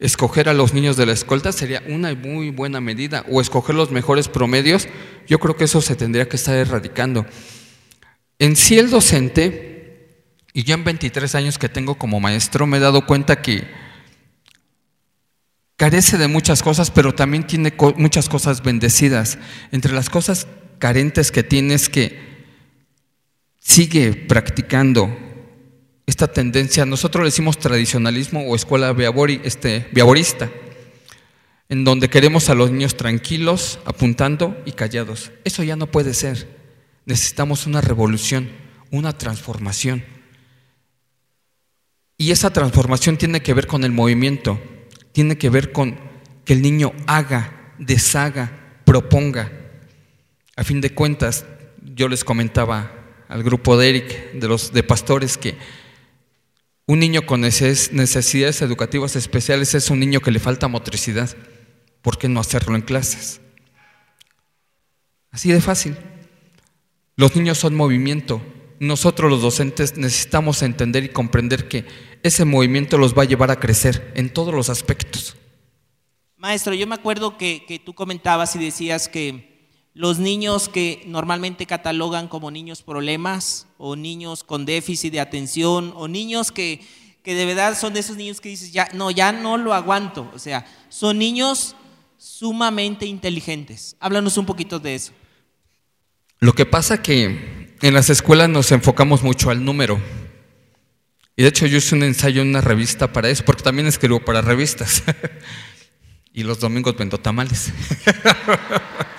Escoger 0.00 0.48
a 0.48 0.54
los 0.54 0.74
niños 0.74 0.96
de 0.96 1.06
la 1.06 1.12
escolta 1.12 1.52
sería 1.52 1.82
una 1.88 2.14
muy 2.14 2.50
buena 2.50 2.80
medida. 2.80 3.24
O 3.30 3.40
escoger 3.40 3.74
los 3.74 3.90
mejores 3.90 4.28
promedios, 4.28 4.88
yo 5.26 5.38
creo 5.38 5.56
que 5.56 5.64
eso 5.64 5.80
se 5.80 5.96
tendría 5.96 6.28
que 6.28 6.36
estar 6.36 6.56
erradicando. 6.56 7.26
En 8.38 8.56
sí 8.56 8.78
el 8.78 8.90
docente, 8.90 10.24
y 10.52 10.64
yo 10.64 10.74
en 10.74 10.84
23 10.84 11.34
años 11.34 11.58
que 11.58 11.68
tengo 11.68 11.96
como 11.96 12.20
maestro, 12.20 12.66
me 12.66 12.78
he 12.78 12.80
dado 12.80 13.06
cuenta 13.06 13.40
que 13.40 13.66
carece 15.76 16.18
de 16.18 16.28
muchas 16.28 16.62
cosas, 16.62 16.90
pero 16.90 17.14
también 17.14 17.46
tiene 17.46 17.72
muchas 17.96 18.28
cosas 18.28 18.62
bendecidas. 18.62 19.38
Entre 19.70 19.92
las 19.92 20.10
cosas 20.10 20.48
carentes 20.80 21.30
que 21.30 21.44
tiene 21.44 21.74
es 21.74 21.88
que 21.88 22.27
sigue 23.68 24.14
practicando 24.14 25.14
esta 26.06 26.26
tendencia, 26.26 26.86
nosotros 26.86 27.22
le 27.22 27.28
decimos 27.28 27.58
tradicionalismo 27.58 28.40
o 28.48 28.56
escuela 28.56 28.96
este, 29.44 29.86
viaborista, 29.92 30.50
en 31.68 31.84
donde 31.84 32.08
queremos 32.08 32.48
a 32.48 32.54
los 32.54 32.70
niños 32.70 32.96
tranquilos, 32.96 33.78
apuntando 33.84 34.56
y 34.64 34.72
callados. 34.72 35.32
Eso 35.44 35.62
ya 35.62 35.76
no 35.76 35.86
puede 35.86 36.14
ser. 36.14 36.48
Necesitamos 37.04 37.66
una 37.66 37.82
revolución, 37.82 38.48
una 38.90 39.16
transformación. 39.18 40.02
Y 42.16 42.30
esa 42.30 42.50
transformación 42.50 43.18
tiene 43.18 43.42
que 43.42 43.52
ver 43.52 43.66
con 43.66 43.84
el 43.84 43.92
movimiento, 43.92 44.58
tiene 45.12 45.36
que 45.36 45.50
ver 45.50 45.72
con 45.72 45.98
que 46.46 46.54
el 46.54 46.62
niño 46.62 46.94
haga, 47.06 47.74
deshaga, 47.78 48.80
proponga. 48.86 49.52
A 50.56 50.64
fin 50.64 50.80
de 50.80 50.94
cuentas, 50.94 51.44
yo 51.94 52.08
les 52.08 52.24
comentaba 52.24 52.97
al 53.28 53.42
grupo 53.42 53.76
de 53.76 53.90
Eric, 53.90 54.32
de 54.32 54.48
los 54.48 54.72
de 54.72 54.82
pastores, 54.82 55.36
que 55.36 55.56
un 56.86 56.98
niño 56.98 57.26
con 57.26 57.42
necesidades 57.42 58.62
educativas 58.62 59.14
especiales 59.14 59.74
es 59.74 59.90
un 59.90 60.00
niño 60.00 60.20
que 60.20 60.30
le 60.30 60.40
falta 60.40 60.68
motricidad. 60.68 61.36
¿Por 62.00 62.16
qué 62.16 62.28
no 62.28 62.40
hacerlo 62.40 62.74
en 62.74 62.82
clases? 62.82 63.42
Así 65.30 65.52
de 65.52 65.60
fácil. 65.60 65.96
Los 67.16 67.36
niños 67.36 67.58
son 67.58 67.74
movimiento. 67.74 68.40
Nosotros 68.80 69.30
los 69.30 69.42
docentes 69.42 69.98
necesitamos 69.98 70.62
entender 70.62 71.04
y 71.04 71.08
comprender 71.10 71.68
que 71.68 71.84
ese 72.22 72.46
movimiento 72.46 72.96
los 72.96 73.16
va 73.16 73.24
a 73.24 73.26
llevar 73.26 73.50
a 73.50 73.60
crecer 73.60 74.10
en 74.14 74.30
todos 74.30 74.54
los 74.54 74.70
aspectos. 74.70 75.36
Maestro, 76.36 76.72
yo 76.72 76.86
me 76.86 76.94
acuerdo 76.94 77.36
que, 77.36 77.66
que 77.66 77.78
tú 77.78 77.92
comentabas 77.92 78.56
y 78.56 78.60
decías 78.60 79.08
que 79.08 79.57
los 79.94 80.18
niños 80.18 80.68
que 80.68 81.02
normalmente 81.06 81.66
catalogan 81.66 82.28
como 82.28 82.50
niños 82.50 82.82
problemas 82.82 83.66
o 83.78 83.96
niños 83.96 84.44
con 84.44 84.64
déficit 84.64 85.12
de 85.12 85.20
atención 85.20 85.92
o 85.96 86.08
niños 86.08 86.52
que, 86.52 86.80
de 87.24 87.44
verdad 87.44 87.76
son 87.78 87.92
de 87.92 88.00
esos 88.00 88.16
niños 88.16 88.40
que 88.40 88.48
dices, 88.48 88.72
ya, 88.72 88.88
no, 88.94 89.10
ya 89.10 89.32
no 89.32 89.58
lo 89.58 89.74
aguanto. 89.74 90.30
O 90.34 90.38
sea, 90.38 90.66
son 90.88 91.18
niños 91.18 91.74
sumamente 92.16 93.06
inteligentes. 93.06 93.96
Háblanos 94.00 94.38
un 94.38 94.46
poquito 94.46 94.78
de 94.78 94.94
eso. 94.94 95.12
Lo 96.40 96.52
que 96.54 96.64
pasa 96.64 97.02
que 97.02 97.76
en 97.80 97.94
las 97.94 98.10
escuelas 98.10 98.48
nos 98.48 98.70
enfocamos 98.72 99.22
mucho 99.22 99.50
al 99.50 99.64
número. 99.64 100.00
Y 101.36 101.42
de 101.42 101.48
hecho 101.48 101.66
yo 101.66 101.78
hice 101.78 101.94
un 101.94 102.02
ensayo 102.02 102.42
en 102.42 102.48
una 102.48 102.60
revista 102.60 103.12
para 103.12 103.28
eso, 103.28 103.44
porque 103.44 103.62
también 103.62 103.86
escribo 103.86 104.24
para 104.24 104.40
revistas. 104.40 105.02
y 106.32 106.44
los 106.44 106.60
domingos 106.60 106.96
vendo 106.96 107.18
tamales. 107.18 107.72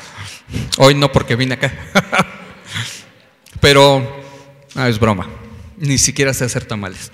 Hoy 0.78 0.96
no 0.96 1.12
porque 1.12 1.36
vine 1.36 1.56
acá. 1.56 1.74
Pero 3.60 4.24
ah, 4.76 4.90
es 4.90 5.00
broma. 5.00 5.30
Ni 5.78 5.98
siquiera 5.98 6.34
sé 6.34 6.46
hacer 6.46 6.66
tamales. 6.66 7.12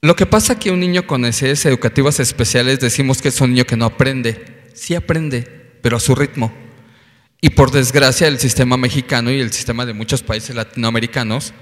Lo 0.00 0.16
que 0.16 0.26
pasa 0.26 0.58
que 0.58 0.70
un 0.70 0.80
niño 0.80 1.06
con 1.06 1.22
necesidades 1.22 1.64
educativas 1.66 2.20
especiales 2.20 2.80
decimos 2.80 3.22
que 3.22 3.28
es 3.28 3.40
un 3.40 3.50
niño 3.50 3.64
que 3.64 3.76
no 3.76 3.86
aprende. 3.86 4.68
Sí 4.74 4.94
aprende, 4.94 5.78
pero 5.80 5.96
a 5.96 6.00
su 6.00 6.14
ritmo. 6.14 6.52
Y 7.40 7.50
por 7.50 7.70
desgracia 7.70 8.26
el 8.26 8.38
sistema 8.38 8.76
mexicano 8.76 9.30
y 9.30 9.40
el 9.40 9.52
sistema 9.52 9.86
de 9.86 9.94
muchos 9.94 10.22
países 10.22 10.54
latinoamericanos 10.54 11.54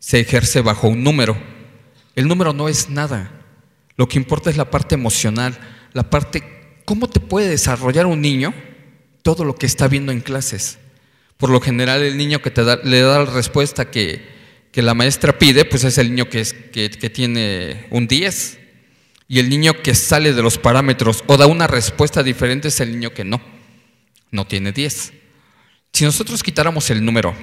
se 0.00 0.20
ejerce 0.20 0.60
bajo 0.60 0.88
un 0.88 1.04
número. 1.04 1.36
El 2.16 2.26
número 2.26 2.52
no 2.52 2.68
es 2.68 2.90
nada. 2.90 3.30
Lo 3.96 4.08
que 4.08 4.18
importa 4.18 4.50
es 4.50 4.56
la 4.56 4.70
parte 4.70 4.94
emocional, 4.94 5.56
la 5.92 6.10
parte, 6.10 6.80
¿cómo 6.84 7.08
te 7.08 7.20
puede 7.20 7.48
desarrollar 7.48 8.06
un 8.06 8.20
niño 8.20 8.52
todo 9.24 9.44
lo 9.44 9.56
que 9.56 9.66
está 9.66 9.88
viendo 9.88 10.12
en 10.12 10.20
clases. 10.20 10.78
Por 11.38 11.50
lo 11.50 11.60
general, 11.60 12.02
el 12.02 12.16
niño 12.16 12.42
que 12.42 12.50
te 12.50 12.62
le 12.62 13.00
da 13.00 13.24
la 13.24 13.30
respuesta 13.30 13.90
que, 13.90 14.32
la 14.74 14.94
maestra 14.94 15.38
pide, 15.38 15.64
pues 15.64 15.82
es 15.84 15.98
el 15.98 16.10
niño 16.10 16.28
que, 16.28 16.44
tiene 17.12 17.86
un 17.90 18.06
10. 18.06 18.58
Y 19.26 19.38
el 19.38 19.48
niño 19.48 19.82
que 19.82 19.94
sale 19.94 20.34
de 20.34 20.42
los 20.42 20.58
parámetros 20.58 21.24
o 21.26 21.38
da 21.38 21.46
una 21.46 21.66
respuesta 21.66 22.22
diferente 22.22 22.68
es 22.68 22.78
el 22.80 22.92
niño 22.92 23.14
que 23.14 23.24
no, 23.24 23.40
no 24.30 24.46
tiene 24.46 24.72
10. 24.72 25.14
Si 25.92 26.04
nosotros 26.04 26.42
quitáramos 26.42 26.90
el 26.90 27.02
número 27.02 27.34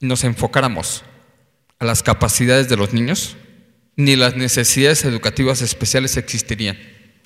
y 0.00 0.06
nos 0.06 0.22
enfocáramos 0.24 1.02
a 1.78 1.86
las 1.86 2.02
capacidades 2.02 2.68
de 2.68 2.76
los 2.76 2.92
niños, 2.92 3.38
ni 3.96 4.16
las 4.16 4.36
necesidades 4.36 5.04
educativas 5.06 5.62
especiales 5.62 6.18
existirían, 6.18 6.78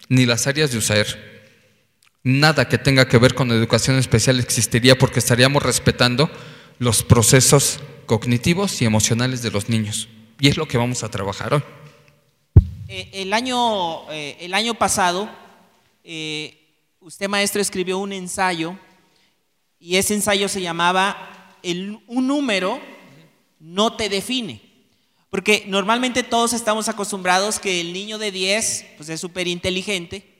ni 0.09 0.27
las 0.27 0.47
áreas 0.47 0.71
de 0.71 0.79
USAER 0.79 1.34
nada 2.25 2.67
que 2.69 2.79
tenga 2.79 3.07
que 3.07 3.19
ver 3.19 3.35
con 3.35 3.51
educación 3.53 3.99
especial 3.99 4.41
existiría 4.41 4.99
porque 4.99 5.19
estaríamos 5.19 5.63
respetando 5.63 6.31
los 6.79 7.03
procesos 7.03 7.79
cognitivos 8.07 8.81
y 8.81 8.87
emocionales 8.87 9.43
de 9.43 9.51
los 9.51 9.69
niños. 9.69 10.09
Y 10.41 10.49
es 10.49 10.57
lo 10.57 10.67
que 10.67 10.79
vamos 10.79 11.05
a 11.05 11.11
trabajar 11.11 11.55
hoy. 11.55 11.63
Eh, 12.89 13.11
el, 13.13 13.33
año, 13.33 14.11
eh, 14.11 14.39
el 14.41 14.55
año 14.55 14.75
pasado, 14.75 15.31
eh, 16.03 16.59
usted 17.01 17.29
maestro 17.29 17.61
escribió 17.61 17.99
un 17.99 18.13
ensayo 18.13 18.77
y 19.79 19.97
ese 19.97 20.15
ensayo 20.15 20.49
se 20.49 20.63
llamaba 20.63 21.57
Un 21.63 22.27
número 22.27 22.81
no 23.61 23.97
te 23.97 24.09
define. 24.09 24.63
Porque 25.29 25.65
normalmente 25.67 26.23
todos 26.23 26.53
estamos 26.53 26.89
acostumbrados 26.89 27.59
que 27.59 27.81
el 27.81 27.93
niño 27.93 28.19
de 28.19 28.31
10 28.31 28.87
pues 28.97 29.09
es 29.09 29.21
súper 29.21 29.47
inteligente 29.47 30.34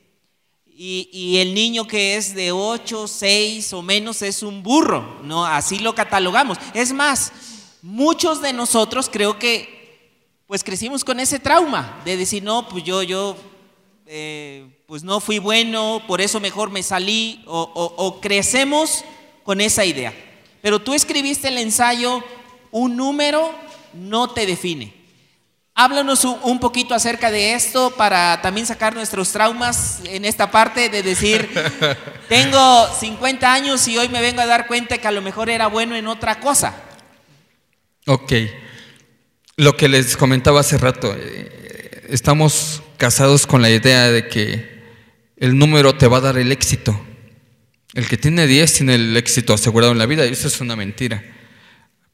y, 0.77 1.39
el 1.39 1.55
niño 1.55 1.87
que 1.87 2.17
es 2.17 2.35
de 2.35 2.51
8, 2.51 3.07
6 3.07 3.73
o 3.73 3.83
menos 3.83 4.23
es 4.23 4.43
un 4.43 4.63
burro, 4.63 5.21
¿no? 5.23 5.47
Así 5.47 5.79
lo 5.79 5.95
catalogamos. 5.95 6.59
Es 6.75 6.93
más, 6.93 7.33
muchos 7.83 8.43
de 8.43 8.53
nosotros 8.53 9.09
creo 9.11 9.39
que 9.39 9.73
pues 10.47 10.65
crecimos 10.65 11.05
con 11.05 11.21
ese 11.21 11.39
trauma 11.39 12.03
de 12.05 12.17
decir, 12.17 12.43
no, 12.43 12.69
pues 12.69 12.85
yo, 12.85 13.03
yo, 13.03 13.37
eh, 14.07 14.83
pues 14.87 15.03
no 15.03 15.21
fui 15.21 15.39
bueno, 15.39 16.03
por 16.07 16.21
eso 16.21 16.41
mejor 16.41 16.71
me 16.71 16.83
salí, 16.83 17.43
o 17.47 18.19
crecemos 18.21 19.05
con 19.43 19.61
esa 19.61 19.85
idea. 19.85 20.13
Pero 20.61 20.81
tú 20.81 20.93
escribiste 20.93 21.49
el 21.49 21.59
ensayo, 21.59 22.23
un 22.71 22.97
número 22.97 23.51
no 23.93 24.31
te 24.31 24.47
define. 24.47 25.04
Háblanos 25.77 26.25
un 26.25 26.61
poquito 26.61 26.95
acerca 26.95 27.33
de 27.33 27.55
esto 27.55 27.91
para 27.97 28.41
también 28.41 28.65
sacar 28.65 28.95
nuestros 28.95 29.33
traumas 29.33 29.99
en 30.05 30.25
esta 30.25 30.53
parte 30.53 30.89
de 30.89 31.03
decir, 31.03 31.51
tengo 32.29 32.89
50 33.01 33.53
años 33.53 33.89
y 33.89 33.99
hoy 33.99 34.09
me 34.09 34.21
vengo 34.21 34.41
a 34.41 34.47
dar 34.47 34.69
cuenta 34.69 34.99
que 34.99 35.09
a 35.09 35.11
lo 35.11 35.21
mejor 35.21 35.51
era 35.51 35.67
bueno 35.67 35.97
en 35.97 36.07
otra 36.07 36.39
cosa. 36.39 36.77
Ok. 38.07 38.33
Lo 39.57 39.77
que 39.77 39.89
les 39.89 40.17
comentaba 40.17 40.61
hace 40.61 40.79
rato, 40.79 41.13
eh, 41.19 42.07
estamos 42.09 42.81
casados 42.97 43.45
con 43.45 43.61
la 43.61 43.71
idea 43.71 44.13
de 44.13 44.29
que 44.29 44.81
el 45.37 45.59
número 45.59 45.97
te 45.97 46.07
va 46.07 46.19
a 46.19 46.21
dar 46.21 46.39
el 46.39 46.53
éxito. 46.53 47.05
El 47.95 48.07
que 48.07 48.17
tiene 48.17 48.47
10 48.47 48.73
tiene 48.75 48.95
el 48.95 49.17
éxito 49.17 49.53
asegurado 49.53 49.91
en 49.91 49.99
la 49.99 50.07
vida 50.07 50.25
y 50.25 50.31
eso 50.35 50.47
es 50.47 50.61
una 50.61 50.77
mentira. 50.77 51.25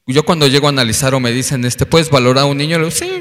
Yo 0.07 0.25
cuando 0.25 0.49
llego 0.49 0.67
a 0.67 0.71
analizar 0.71 1.15
o 1.15 1.21
me 1.21 1.31
dicen, 1.31 1.67
este, 1.67 1.85
¿puedes 1.85 2.09
valorar 2.09 2.45
a 2.45 2.47
un 2.47 2.57
niño? 2.57 2.79
Le 2.79 2.87
digo, 2.87 2.97
sí. 2.97 3.20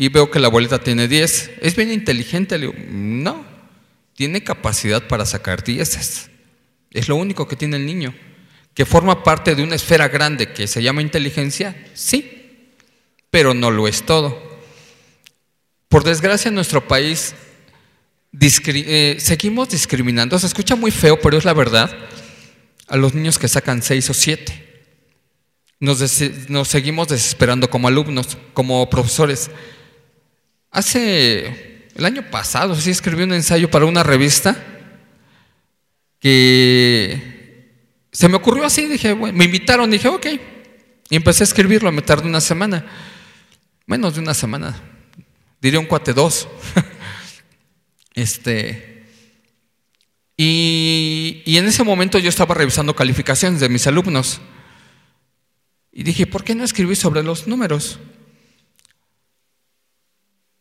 Y 0.00 0.10
veo 0.10 0.30
que 0.30 0.38
la 0.38 0.46
abuelita 0.46 0.78
tiene 0.78 1.08
10. 1.08 1.50
¿Es 1.60 1.74
bien 1.74 1.90
inteligente? 1.90 2.56
Le 2.56 2.68
digo, 2.68 2.78
no. 2.88 3.44
Tiene 4.14 4.44
capacidad 4.44 5.08
para 5.08 5.26
sacar 5.26 5.64
10. 5.64 6.30
Es 6.92 7.08
lo 7.08 7.16
único 7.16 7.48
que 7.48 7.56
tiene 7.56 7.78
el 7.78 7.84
niño. 7.84 8.14
Que 8.74 8.86
forma 8.86 9.24
parte 9.24 9.56
de 9.56 9.64
una 9.64 9.74
esfera 9.74 10.06
grande 10.06 10.52
que 10.52 10.68
se 10.68 10.84
llama 10.84 11.02
inteligencia, 11.02 11.84
sí. 11.94 12.70
Pero 13.32 13.54
no 13.54 13.72
lo 13.72 13.88
es 13.88 14.06
todo. 14.06 14.40
Por 15.88 16.04
desgracia 16.04 16.48
en 16.48 16.54
nuestro 16.54 16.86
país 16.86 17.34
eh, 18.40 19.16
seguimos 19.18 19.68
discriminando, 19.68 20.38
se 20.38 20.46
escucha 20.46 20.76
muy 20.76 20.92
feo, 20.92 21.18
pero 21.18 21.38
es 21.38 21.44
la 21.44 21.54
verdad, 21.54 21.90
a 22.86 22.96
los 22.96 23.14
niños 23.14 23.36
que 23.36 23.48
sacan 23.48 23.82
seis 23.82 24.08
o 24.10 24.14
siete. 24.14 24.64
Nos, 25.80 26.00
nos 26.48 26.68
seguimos 26.68 27.08
desesperando 27.08 27.68
como 27.68 27.88
alumnos, 27.88 28.38
como 28.54 28.88
profesores. 28.88 29.50
Hace 30.70 31.88
el 31.94 32.04
año 32.04 32.30
pasado, 32.30 32.74
sí 32.76 32.90
escribí 32.90 33.22
un 33.22 33.32
ensayo 33.32 33.70
para 33.70 33.86
una 33.86 34.02
revista 34.02 34.56
que 36.20 37.72
se 38.12 38.28
me 38.28 38.36
ocurrió 38.36 38.64
así, 38.64 38.86
dije, 38.86 39.14
me 39.14 39.44
invitaron, 39.44 39.90
dije, 39.90 40.08
ok, 40.08 40.26
y 41.10 41.16
empecé 41.16 41.42
a 41.42 41.46
escribirlo, 41.46 41.90
me 41.92 42.02
tardé 42.02 42.28
una 42.28 42.40
semana, 42.40 42.84
menos 43.86 44.14
de 44.14 44.20
una 44.20 44.34
semana, 44.34 44.80
diría 45.60 45.80
un 45.80 45.86
cuate 45.86 46.12
dos. 46.12 46.48
Este, 48.14 49.06
y, 50.36 51.40
y, 51.46 51.56
en 51.56 51.66
ese 51.66 51.84
momento 51.84 52.18
yo 52.18 52.28
estaba 52.28 52.52
revisando 52.52 52.96
calificaciones 52.96 53.60
de 53.60 53.68
mis 53.68 53.86
alumnos. 53.86 54.40
Y 55.92 56.02
dije, 56.02 56.26
¿por 56.26 56.42
qué 56.42 56.56
no 56.56 56.64
escribí 56.64 56.96
sobre 56.96 57.22
los 57.22 57.46
números? 57.46 58.00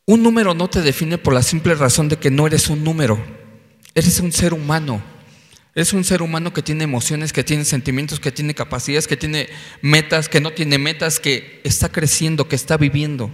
Un 0.09 0.23
número 0.23 0.53
no 0.53 0.69
te 0.69 0.81
define 0.81 1.17
por 1.17 1.33
la 1.33 1.43
simple 1.43 1.75
razón 1.75 2.07
de 2.07 2.15
que 2.15 2.31
no 2.31 2.47
eres 2.47 2.69
un 2.69 2.81
número. 2.81 3.21
Eres 3.93 4.21
un 4.21 4.31
ser 4.31 4.53
humano. 4.53 5.03
Eres 5.75 5.91
un 5.91 6.05
ser 6.05 6.21
humano 6.21 6.53
que 6.53 6.61
tiene 6.61 6.85
emociones, 6.85 7.33
que 7.33 7.43
tiene 7.43 7.65
sentimientos, 7.65 8.21
que 8.21 8.31
tiene 8.31 8.55
capacidades, 8.55 9.05
que 9.05 9.17
tiene 9.17 9.49
metas, 9.81 10.29
que 10.29 10.39
no 10.39 10.51
tiene 10.51 10.77
metas, 10.77 11.19
que 11.19 11.59
está 11.65 11.89
creciendo, 11.89 12.47
que 12.47 12.55
está 12.55 12.77
viviendo. 12.77 13.29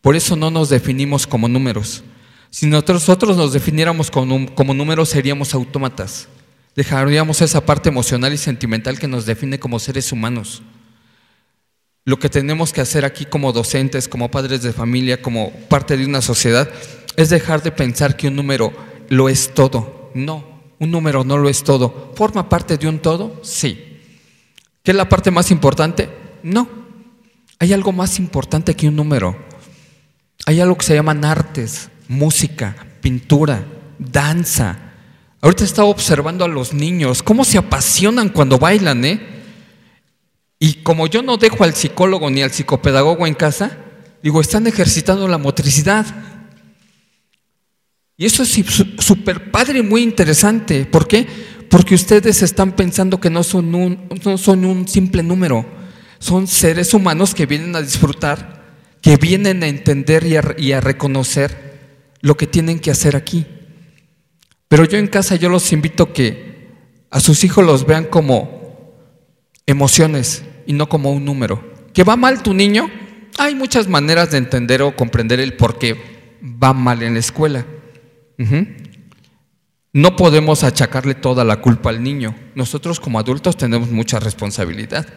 Por 0.00 0.16
eso 0.16 0.36
no 0.36 0.50
nos 0.50 0.70
definimos 0.70 1.26
como 1.26 1.48
números. 1.48 2.02
Si 2.48 2.64
nosotros 2.64 3.36
nos 3.36 3.52
definiéramos 3.52 4.10
como, 4.10 4.54
como 4.54 4.72
números, 4.72 5.10
seríamos 5.10 5.52
autómatas. 5.52 6.28
Dejaríamos 6.74 7.42
esa 7.42 7.66
parte 7.66 7.90
emocional 7.90 8.32
y 8.32 8.38
sentimental 8.38 8.98
que 8.98 9.06
nos 9.06 9.26
define 9.26 9.60
como 9.60 9.78
seres 9.78 10.12
humanos. 10.12 10.62
Lo 12.10 12.18
que 12.18 12.28
tenemos 12.28 12.72
que 12.72 12.80
hacer 12.80 13.04
aquí 13.04 13.24
como 13.24 13.52
docentes, 13.52 14.08
como 14.08 14.32
padres 14.32 14.62
de 14.62 14.72
familia, 14.72 15.22
como 15.22 15.52
parte 15.68 15.96
de 15.96 16.04
una 16.04 16.20
sociedad, 16.20 16.68
es 17.14 17.30
dejar 17.30 17.62
de 17.62 17.70
pensar 17.70 18.16
que 18.16 18.26
un 18.26 18.34
número 18.34 18.72
lo 19.08 19.28
es 19.28 19.54
todo. 19.54 20.10
No, 20.12 20.44
un 20.80 20.90
número 20.90 21.22
no 21.22 21.38
lo 21.38 21.48
es 21.48 21.62
todo. 21.62 22.12
¿Forma 22.16 22.48
parte 22.48 22.76
de 22.76 22.88
un 22.88 22.98
todo? 22.98 23.38
Sí. 23.44 24.00
¿Qué 24.82 24.90
es 24.90 24.96
la 24.96 25.08
parte 25.08 25.30
más 25.30 25.52
importante? 25.52 26.08
No. 26.42 26.68
Hay 27.60 27.72
algo 27.72 27.92
más 27.92 28.18
importante 28.18 28.74
que 28.74 28.88
un 28.88 28.96
número. 28.96 29.36
Hay 30.46 30.60
algo 30.60 30.76
que 30.76 30.86
se 30.86 30.96
llaman 30.96 31.24
artes, 31.24 31.90
música, 32.08 32.74
pintura, 33.00 33.64
danza. 34.00 34.94
Ahorita 35.40 35.62
estaba 35.62 35.86
observando 35.86 36.44
a 36.44 36.48
los 36.48 36.74
niños, 36.74 37.22
cómo 37.22 37.44
se 37.44 37.56
apasionan 37.56 38.30
cuando 38.30 38.58
bailan, 38.58 39.04
¿eh? 39.04 39.39
Y 40.62 40.74
como 40.74 41.06
yo 41.06 41.22
no 41.22 41.38
dejo 41.38 41.64
al 41.64 41.74
psicólogo 41.74 42.30
ni 42.30 42.42
al 42.42 42.52
psicopedagogo 42.52 43.26
en 43.26 43.32
casa, 43.32 43.78
digo, 44.22 44.42
están 44.42 44.66
ejercitando 44.66 45.26
la 45.26 45.38
motricidad. 45.38 46.04
Y 48.18 48.26
eso 48.26 48.42
es 48.42 48.50
súper 48.98 49.50
padre 49.50 49.78
y 49.78 49.82
muy 49.82 50.02
interesante. 50.02 50.84
¿Por 50.84 51.08
qué? 51.08 51.26
Porque 51.70 51.94
ustedes 51.94 52.42
están 52.42 52.72
pensando 52.72 53.18
que 53.18 53.30
no 53.30 53.42
son 53.42 53.74
un, 53.74 54.06
no 54.22 54.36
son 54.36 54.66
un 54.66 54.86
simple 54.86 55.22
número, 55.22 55.64
son 56.18 56.46
seres 56.46 56.92
humanos 56.92 57.34
que 57.34 57.46
vienen 57.46 57.74
a 57.74 57.80
disfrutar, 57.80 58.62
que 59.00 59.16
vienen 59.16 59.62
a 59.62 59.66
entender 59.66 60.26
y 60.58 60.72
a 60.72 60.80
reconocer 60.82 61.70
lo 62.20 62.36
que 62.36 62.46
tienen 62.46 62.80
que 62.80 62.90
hacer 62.90 63.16
aquí. 63.16 63.46
Pero 64.68 64.84
yo 64.84 64.98
en 64.98 65.06
casa 65.06 65.36
yo 65.36 65.48
los 65.48 65.72
invito 65.72 66.12
que 66.12 66.68
a 67.10 67.18
sus 67.18 67.44
hijos 67.44 67.64
los 67.64 67.86
vean 67.86 68.04
como 68.04 68.60
emociones 69.64 70.42
y 70.70 70.72
no 70.72 70.88
como 70.88 71.10
un 71.10 71.24
número. 71.24 71.60
¿Que 71.92 72.04
va 72.04 72.14
mal 72.14 72.44
tu 72.44 72.54
niño? 72.54 72.88
Hay 73.38 73.56
muchas 73.56 73.88
maneras 73.88 74.30
de 74.30 74.38
entender 74.38 74.82
o 74.82 74.94
comprender 74.94 75.40
el 75.40 75.54
por 75.54 75.80
qué 75.80 76.00
va 76.40 76.72
mal 76.72 77.02
en 77.02 77.14
la 77.14 77.18
escuela. 77.18 77.66
No 79.92 80.14
podemos 80.14 80.62
achacarle 80.62 81.16
toda 81.16 81.42
la 81.42 81.60
culpa 81.60 81.90
al 81.90 82.04
niño. 82.04 82.36
Nosotros 82.54 83.00
como 83.00 83.18
adultos 83.18 83.56
tenemos 83.56 83.90
mucha 83.90 84.20
responsabilidad. 84.20 85.08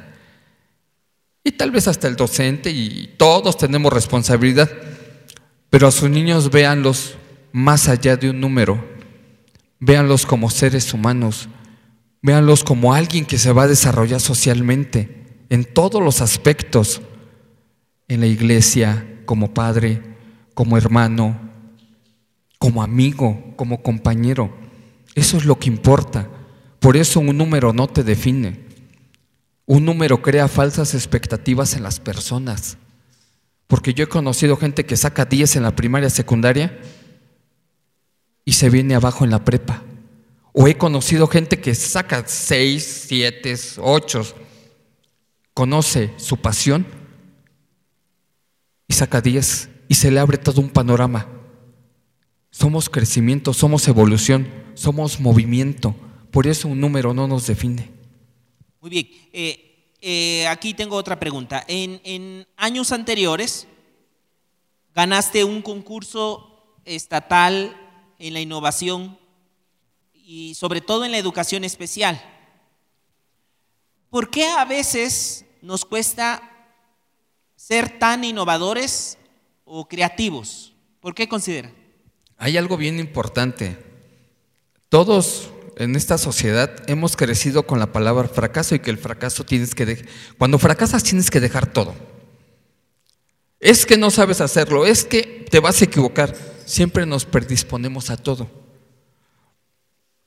Y 1.43 1.51
tal 1.51 1.69
vez 1.69 1.87
hasta 1.87 2.07
el 2.07 2.15
docente 2.15 2.71
y 2.71 3.13
todos 3.15 3.55
tenemos 3.55 3.93
responsabilidad. 3.93 4.71
Pero 5.69 5.85
a 5.85 5.91
sus 5.91 6.09
niños 6.09 6.49
véanlos 6.49 7.13
más 7.51 7.89
allá 7.89 8.17
de 8.17 8.31
un 8.31 8.41
número, 8.41 8.83
véanlos 9.79 10.25
como 10.25 10.49
seres 10.49 10.91
humanos, 10.95 11.47
véanlos 12.23 12.63
como 12.63 12.95
alguien 12.95 13.23
que 13.23 13.37
se 13.37 13.51
va 13.51 13.63
a 13.63 13.67
desarrollar 13.67 14.19
socialmente 14.19 15.21
en 15.53 15.65
todos 15.65 16.01
los 16.01 16.19
aspectos, 16.19 16.99
en 18.07 18.21
la 18.21 18.25
iglesia, 18.25 19.21
como 19.25 19.53
padre, 19.53 20.01
como 20.55 20.79
hermano, 20.79 21.39
como 22.57 22.81
amigo, 22.81 23.53
como 23.55 23.83
compañero. 23.83 24.51
Eso 25.13 25.37
es 25.37 25.45
lo 25.45 25.59
que 25.59 25.69
importa. 25.69 26.27
Por 26.79 26.97
eso 26.97 27.19
un 27.19 27.37
número 27.37 27.71
no 27.71 27.85
te 27.85 28.03
define. 28.03 28.61
Un 29.67 29.85
número 29.85 30.23
crea 30.23 30.47
falsas 30.47 30.95
expectativas 30.95 31.75
en 31.75 31.83
las 31.83 31.99
personas. 31.99 32.79
Porque 33.67 33.93
yo 33.93 34.05
he 34.05 34.09
conocido 34.09 34.57
gente 34.57 34.87
que 34.87 34.97
saca 34.97 35.25
10 35.25 35.57
en 35.57 35.61
la 35.61 35.75
primaria, 35.75 36.09
secundaria 36.09 36.79
y 38.43 38.53
se 38.53 38.71
viene 38.71 38.95
abajo 38.95 39.23
en 39.23 39.29
la 39.29 39.45
prepa. 39.45 39.83
O 40.51 40.67
he 40.67 40.79
conocido 40.79 41.27
gente 41.27 41.59
que 41.59 41.75
saca 41.75 42.23
6, 42.25 43.03
7, 43.07 43.55
8, 43.77 44.35
conoce 45.53 46.13
su 46.17 46.37
pasión 46.37 46.85
y 48.87 48.93
saca 48.93 49.21
10 49.21 49.69
y 49.87 49.95
se 49.95 50.11
le 50.11 50.19
abre 50.19 50.37
todo 50.37 50.61
un 50.61 50.69
panorama. 50.69 51.27
Somos 52.51 52.89
crecimiento, 52.89 53.53
somos 53.53 53.87
evolución, 53.87 54.47
somos 54.75 55.19
movimiento. 55.19 55.95
Por 56.31 56.47
eso 56.47 56.67
un 56.67 56.79
número 56.79 57.13
no 57.13 57.27
nos 57.27 57.47
define. 57.47 57.91
Muy 58.81 58.89
bien. 58.89 59.09
Eh, 59.31 59.73
eh, 60.01 60.45
aquí 60.47 60.73
tengo 60.73 60.95
otra 60.97 61.19
pregunta. 61.19 61.63
En, 61.67 62.45
años 62.57 62.91
anteriores 62.91 63.67
ganaste 64.93 65.43
un 65.43 65.61
concurso 65.61 66.75
estatal 66.83 67.75
en 68.19 68.33
la 68.33 68.41
innovación 68.41 69.17
y 70.13 70.55
sobre 70.55 70.81
todo 70.81 71.05
en 71.05 71.11
la 71.11 71.17
educación 71.17 71.63
especial. 71.63 72.21
¿Por 74.13 74.29
qué 74.29 74.45
a 74.45 74.63
veces 74.63 75.43
nos 75.63 75.85
cuesta 75.85 76.43
ser 77.55 77.97
tan 77.97 78.23
innovadores 78.23 79.17
o 79.65 79.87
creativos? 79.87 80.75
¿Por 80.99 81.15
qué 81.15 81.27
considera? 81.27 81.71
Hay 82.37 82.55
algo 82.55 82.77
bien 82.77 82.99
importante. 82.99 83.75
Todos 84.89 85.49
en 85.77 85.95
esta 85.95 86.19
sociedad 86.19 86.87
hemos 86.87 87.17
crecido 87.17 87.65
con 87.65 87.79
la 87.79 87.91
palabra 87.91 88.27
fracaso 88.27 88.75
y 88.75 88.79
que 88.81 88.91
el 88.91 88.99
fracaso 88.99 89.45
tienes 89.45 89.73
que 89.73 89.87
dejar. 89.87 90.05
Cuando 90.37 90.59
fracasas 90.59 91.01
tienes 91.01 91.31
que 91.31 91.39
dejar 91.39 91.65
todo. 91.65 91.95
Es 93.59 93.87
que 93.87 93.97
no 93.97 94.11
sabes 94.11 94.41
hacerlo, 94.41 94.85
es 94.85 95.05
que 95.05 95.47
te 95.49 95.59
vas 95.59 95.81
a 95.81 95.85
equivocar. 95.85 96.35
Siempre 96.67 97.07
nos 97.07 97.25
predisponemos 97.25 98.11
a 98.11 98.17
todo. 98.17 98.47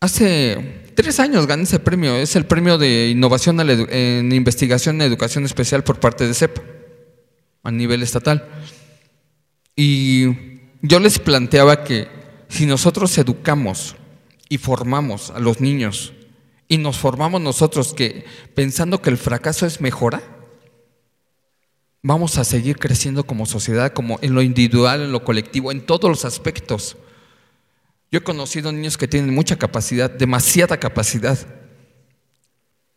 Hace 0.01 0.86
tres 0.97 1.21
años 1.21 1.47
gané 1.47 1.63
ese 1.63 1.79
premio, 1.79 2.17
es 2.17 2.35
el 2.35 2.47
premio 2.47 2.79
de 2.79 3.11
innovación 3.11 3.61
en 3.61 4.33
investigación 4.33 4.97
en 4.97 5.03
educación 5.03 5.45
especial 5.45 5.85
por 5.85 6.01
parte 6.01 6.27
de 6.27 6.35
CEP 6.35 6.59
a 7.63 7.71
nivel 7.71 8.03
estatal. 8.03 8.49
Y 9.77 10.27
yo 10.83 10.99
les 10.99 11.19
planteaba 11.19 11.85
que 11.85 12.09
si 12.49 12.67
nosotros 12.67 13.17
educamos 13.19 13.95
y 14.49 14.59
formamos 14.59 15.31
a 15.31 15.39
los 15.39 15.61
niños 15.61 16.15
y 16.67 16.79
nos 16.79 16.97
formamos 16.97 17.41
nosotros 17.41 17.93
que 17.93 18.25
pensando 18.55 19.03
que 19.03 19.11
el 19.11 19.19
fracaso 19.19 19.67
es 19.67 19.81
mejora, 19.81 20.23
vamos 22.03 22.39
a 22.39 22.45
seguir 22.45 22.79
creciendo 22.79 23.25
como 23.25 23.45
sociedad, 23.45 23.93
como 23.93 24.19
en 24.23 24.35
lo 24.35 24.41
individual, 24.41 25.03
en 25.03 25.13
lo 25.13 25.25
colectivo, 25.25 25.73
en 25.73 25.85
todos 25.85 26.09
los 26.09 26.25
aspectos. 26.25 26.97
Yo 28.11 28.19
he 28.19 28.25
conocido 28.25 28.73
niños 28.73 28.97
que 28.97 29.09
tienen 29.09 29.35
mucha 29.35 29.57
capacidad, 29.57 30.11
demasiada 30.11 30.79
capacidad, 30.79 31.39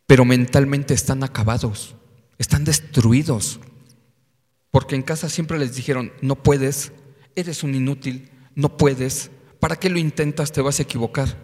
pero 0.06 0.26
mentalmente 0.26 0.94
están 0.94 1.24
acabados, 1.24 1.96
están 2.38 2.64
destruidos, 2.64 3.60
porque 4.72 4.96
en 4.96 5.02
casa 5.02 5.30
siempre 5.30 5.58
les 5.58 5.76
dijeron, 5.76 6.12
no 6.22 6.36
puedes, 6.36 6.92
eres 7.36 7.64
un 7.64 7.74
inútil, 7.74 8.30
no 8.54 8.78
puedes, 8.78 9.32
¿para 9.60 9.76
qué 9.76 9.90
lo 9.90 9.98
intentas? 9.98 10.52
Te 10.52 10.62
vas 10.62 10.80
a 10.80 10.84
equivocar. 10.84 11.38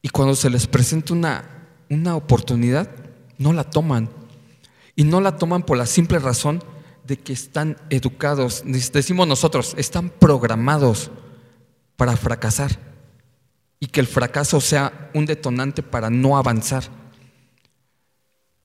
Y 0.00 0.08
cuando 0.08 0.34
se 0.34 0.48
les 0.48 0.66
presenta 0.66 1.12
una, 1.12 1.68
una 1.90 2.16
oportunidad, 2.16 2.90
no 3.36 3.52
la 3.52 3.64
toman. 3.64 4.08
Y 4.96 5.04
no 5.04 5.20
la 5.20 5.36
toman 5.36 5.62
por 5.62 5.76
la 5.76 5.86
simple 5.86 6.18
razón 6.18 6.62
de 7.04 7.18
que 7.18 7.32
están 7.32 7.76
educados, 7.90 8.62
decimos 8.64 9.26
nosotros, 9.26 9.74
están 9.78 10.10
programados 10.10 11.10
para 11.98 12.16
fracasar 12.16 12.78
y 13.80 13.88
que 13.88 13.98
el 13.98 14.06
fracaso 14.06 14.60
sea 14.60 15.10
un 15.14 15.26
detonante 15.26 15.82
para 15.82 16.10
no 16.10 16.38
avanzar. 16.38 16.84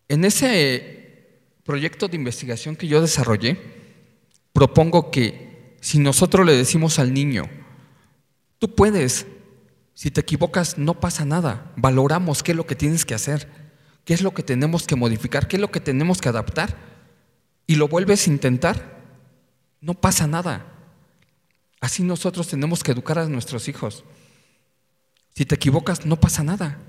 En 0.07 0.23
ese 0.23 1.41
proyecto 1.63 2.07
de 2.07 2.15
investigación 2.15 2.75
que 2.75 2.87
yo 2.87 3.01
desarrollé, 3.01 3.59
propongo 4.53 5.09
que 5.09 5.75
si 5.81 5.97
nosotros 5.97 6.45
le 6.45 6.55
decimos 6.55 6.99
al 6.99 7.11
niño, 7.11 7.49
tú 8.59 8.75
puedes, 8.75 9.25
si 9.95 10.11
te 10.11 10.21
equivocas 10.21 10.77
no 10.77 10.99
pasa 10.99 11.25
nada, 11.25 11.71
valoramos 11.75 12.43
qué 12.43 12.51
es 12.51 12.55
lo 12.55 12.67
que 12.67 12.75
tienes 12.75 13.03
que 13.03 13.15
hacer, 13.15 13.47
qué 14.05 14.13
es 14.13 14.21
lo 14.21 14.35
que 14.35 14.43
tenemos 14.43 14.85
que 14.85 14.95
modificar, 14.95 15.47
qué 15.47 15.55
es 15.55 15.61
lo 15.61 15.71
que 15.71 15.79
tenemos 15.79 16.21
que 16.21 16.29
adaptar 16.29 16.77
y 17.65 17.77
lo 17.77 17.87
vuelves 17.87 18.27
a 18.27 18.29
intentar, 18.29 19.01
no 19.81 19.95
pasa 19.95 20.27
nada. 20.27 20.72
Así 21.83 22.01
nosotros 22.01 22.47
tenemos 22.47 22.81
que 22.81 22.93
educar 22.93 23.19
a 23.19 23.27
nuestros 23.27 23.67
hijos. 23.67 24.05
Si 25.35 25.43
te 25.43 25.55
equivocas, 25.55 26.05
no 26.05 26.17
pasa 26.17 26.41
nada. 26.41 26.79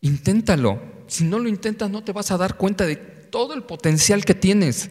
Inténtalo. 0.00 0.82
Si 1.06 1.22
no 1.22 1.38
lo 1.38 1.48
intentas, 1.48 1.88
no 1.88 2.02
te 2.02 2.10
vas 2.10 2.32
a 2.32 2.36
dar 2.36 2.56
cuenta 2.56 2.84
de 2.84 2.96
todo 2.96 3.54
el 3.54 3.62
potencial 3.62 4.24
que 4.24 4.34
tienes. 4.34 4.90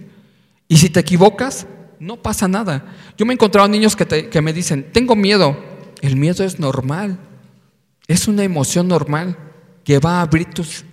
Y 0.70 0.78
si 0.78 0.90
te 0.90 1.02
equivocas, 1.02 1.68
no 2.00 2.22
pasa 2.22 2.48
nada. 2.48 2.96
Yo 3.18 3.26
me 3.26 3.34
he 3.34 3.36
encontrado 3.36 3.68
niños 3.68 3.98
que, 3.98 4.42
me 4.42 4.54
dicen, 4.54 4.90
tengo 4.94 5.18
miedo. 5.18 5.58
El 6.02 6.16
miedo 6.16 6.46
es 6.46 6.58
normal. 6.58 7.20
Es 8.08 8.30
una 8.30 8.46
emoción 8.46 8.88
normal 8.88 9.38
que 9.84 10.00
va 10.00 10.20
a 10.20 10.22
abrir 10.22 10.52
tus, 10.52 10.86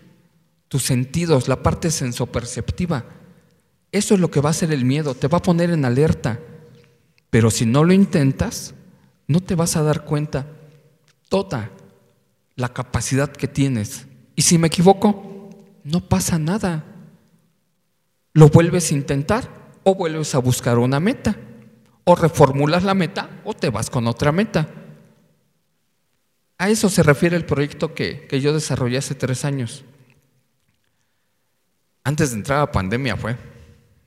tus 0.67 0.83
sentidos, 0.83 1.47
la 1.47 1.63
parte 1.63 1.93
sensoperceptiva. 1.93 3.05
Eso 3.93 4.15
es 4.15 4.21
lo 4.21 4.29
que 4.29 4.41
va 4.41 4.49
a 4.49 4.51
hacer 4.51 4.73
el 4.73 4.85
miedo, 4.85 5.15
te 5.15 5.29
va 5.29 5.39
a 5.39 5.43
poner 5.43 5.71
en 5.71 5.85
alerta. 5.85 6.41
Pero 7.33 7.51
si 7.51 7.65
no 7.65 7.83
lo 7.83 7.95
intentas, 7.95 8.75
no 9.27 9.41
te 9.41 9.55
vas 9.55 9.77
a 9.77 9.83
dar 9.83 10.05
cuenta 10.05 10.47
toda 11.31 11.71
la 12.57 12.69
capacidad 12.69 13.33
que 13.33 13.49
tienes. 13.49 14.07
Y 14.37 14.43
si 14.43 14.59
me 14.59 14.67
equivoco, 14.67 15.49
no 15.83 16.01
pasa 16.01 16.39
nada. 16.39 16.85
Lo 18.35 18.51
vuelves 18.51 18.91
a 18.91 18.97
intentar 18.97 19.49
o 19.83 19.95
vuelves 19.95 20.35
a 20.35 20.41
buscar 20.41 20.77
una 20.77 21.01
meta. 21.01 21.35
O 22.05 22.17
reformulas 22.17 22.85
la 22.85 22.93
meta 22.93 23.41
o 23.47 23.55
te 23.55 23.71
vas 23.71 23.89
con 23.89 24.07
otra 24.09 24.31
meta. 24.31 24.69
A 26.59 26.69
eso 26.69 26.91
se 26.91 27.03
refiere 27.03 27.35
el 27.35 27.47
proyecto 27.47 27.95
que, 27.95 28.27
que 28.27 28.43
yo 28.43 28.53
desarrollé 28.53 28.99
hace 28.99 29.15
tres 29.15 29.47
años. 29.47 29.87
Antes 32.05 32.33
de 32.33 32.37
entrar 32.37 32.61
a 32.61 32.71
pandemia 32.71 33.17
fue. 33.17 33.39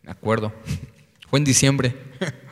Me 0.04 0.12
acuerdo. 0.12 0.54
Fue 1.28 1.40
en 1.40 1.46
diciembre. 1.46 1.96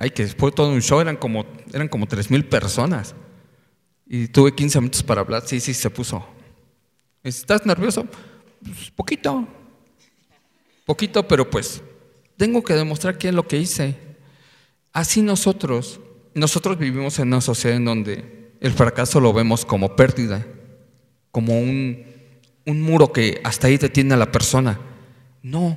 Ay, 0.00 0.08
que 0.08 0.22
después 0.22 0.54
todo 0.54 0.72
un 0.72 0.80
show, 0.80 0.98
eran 0.98 1.18
como, 1.18 1.44
eran 1.74 1.86
como 1.86 2.06
tres 2.06 2.30
mil 2.30 2.42
personas. 2.46 3.14
Y 4.06 4.28
tuve 4.28 4.54
15 4.54 4.80
minutos 4.80 5.02
para 5.02 5.20
hablar. 5.20 5.42
Sí, 5.46 5.60
sí, 5.60 5.74
se 5.74 5.90
puso. 5.90 6.24
¿Estás 7.22 7.66
nervioso? 7.66 8.06
Pues, 8.64 8.90
poquito. 8.92 9.46
Poquito, 10.86 11.28
pero 11.28 11.50
pues 11.50 11.82
tengo 12.38 12.64
que 12.64 12.72
demostrar 12.72 13.18
qué 13.18 13.28
es 13.28 13.34
lo 13.34 13.46
que 13.46 13.58
hice. 13.58 13.94
Así 14.90 15.20
nosotros, 15.20 16.00
nosotros 16.32 16.78
vivimos 16.78 17.18
en 17.18 17.28
una 17.28 17.42
sociedad 17.42 17.76
en 17.76 17.84
donde 17.84 18.54
el 18.58 18.72
fracaso 18.72 19.20
lo 19.20 19.34
vemos 19.34 19.66
como 19.66 19.96
pérdida, 19.96 20.46
como 21.30 21.60
un, 21.60 22.06
un 22.64 22.80
muro 22.80 23.12
que 23.12 23.42
hasta 23.44 23.66
ahí 23.66 23.76
detiene 23.76 24.14
a 24.14 24.16
la 24.16 24.32
persona. 24.32 24.80
No, 25.42 25.76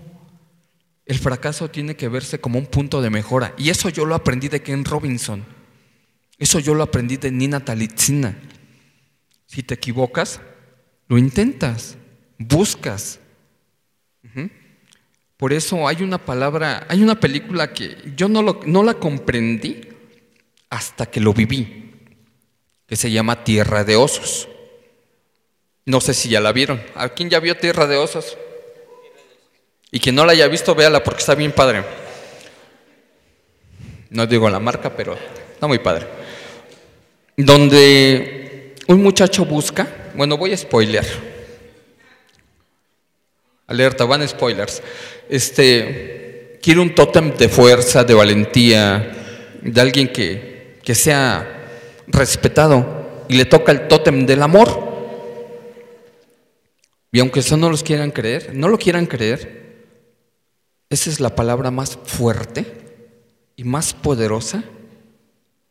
el 1.06 1.20
fracaso 1.20 1.70
tiene 1.70 1.96
que 1.96 2.08
verse 2.08 2.40
como 2.40 2.60
un 2.60 2.66
punto 2.66 3.02
de 3.02 3.10
mejora. 3.10 3.54
Y 3.58 3.70
eso 3.70 3.90
yo 3.90 4.06
lo 4.06 4.16
aprendí 4.16 4.48
de 4.48 4.62
Ken 4.62 4.86
Robinson. 4.86 5.46
Eso 6.38 6.60
yo 6.60 6.74
lo 6.74 6.84
aprendí 6.84 7.18
de 7.18 7.32
Nina 7.32 7.64
Talitzina. 7.64 8.38
Si 9.46 9.64
te 9.64 9.74
equivocas, 9.74 10.40
lo 11.08 11.18
intentas, 11.18 11.98
buscas. 12.38 13.20
Por 15.38 15.52
eso 15.52 15.88
hay 15.88 16.02
una 16.04 16.18
palabra, 16.18 16.86
hay 16.90 17.04
una 17.04 17.20
película 17.20 17.74
que 17.74 17.98
yo 18.16 18.30
no, 18.30 18.62
no 18.66 18.84
la 18.84 18.94
comprendí 18.94 19.82
hasta 20.70 21.06
que 21.06 21.20
lo 21.20 21.34
viví, 21.34 21.92
que 22.88 22.96
se 22.96 23.12
llama 23.12 23.44
Tierra 23.44 23.84
de 23.84 23.96
Osos. 23.96 24.48
No 25.86 26.00
sé 26.00 26.14
si 26.14 26.30
ya 26.30 26.40
la 26.40 26.54
vieron. 26.54 26.82
¿A 26.96 27.10
quién 27.10 27.30
ya 27.30 27.40
vio 27.40 27.58
Tierra 27.58 27.88
de 27.88 27.98
Osos? 27.98 28.38
Y 29.94 30.00
quien 30.00 30.16
no 30.16 30.26
la 30.26 30.32
haya 30.32 30.48
visto, 30.48 30.74
véala 30.74 31.04
porque 31.04 31.20
está 31.20 31.36
bien 31.36 31.52
padre. 31.52 31.84
No 34.10 34.26
digo 34.26 34.50
la 34.50 34.60
marca, 34.60 34.92
pero 34.96 35.16
está 35.54 35.68
muy 35.68 35.78
padre. 35.78 36.08
Donde 37.38 38.74
un 38.88 39.04
muchacho 39.04 39.46
busca, 39.46 39.88
bueno, 40.16 40.36
voy 40.36 40.52
a 40.52 40.58
spoilear. 40.58 41.06
Alerta, 43.68 44.06
van 44.06 44.28
spoilers. 44.28 44.82
Este, 45.30 46.58
quiere 46.60 46.80
un 46.80 46.96
tótem 46.96 47.32
de 47.38 47.48
fuerza, 47.48 48.04
de 48.04 48.16
valentía, 48.16 49.12
de 49.62 49.80
alguien 49.80 50.12
que, 50.12 50.80
que 50.84 50.96
sea 50.96 51.68
respetado. 52.08 53.26
Y 53.30 53.38
le 53.38 53.46
toca 53.46 53.72
el 53.72 53.88
tótem 53.88 54.26
del 54.26 54.42
amor. 54.42 54.92
Y 57.12 57.20
aunque 57.20 57.42
eso 57.42 57.58
no 57.58 57.70
los 57.70 57.84
quieran 57.84 58.10
creer, 58.10 58.56
no 58.56 58.68
lo 58.68 58.80
quieran 58.80 59.06
creer, 59.06 59.63
esa 60.94 61.10
es 61.10 61.20
la 61.20 61.36
palabra 61.36 61.72
más 61.72 61.98
fuerte 62.06 62.84
y 63.56 63.64
más 63.64 63.94
poderosa 63.94 64.64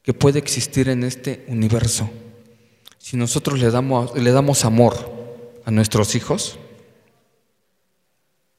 que 0.02 0.14
puede 0.14 0.38
existir 0.38 0.88
en 0.88 1.04
este 1.04 1.44
universo. 1.48 2.10
Si 2.98 3.16
nosotros 3.16 3.58
le 3.58 3.70
damos, 3.70 4.16
le 4.16 4.32
damos 4.32 4.64
amor 4.64 5.12
a 5.64 5.70
nuestros 5.70 6.14
hijos, 6.14 6.58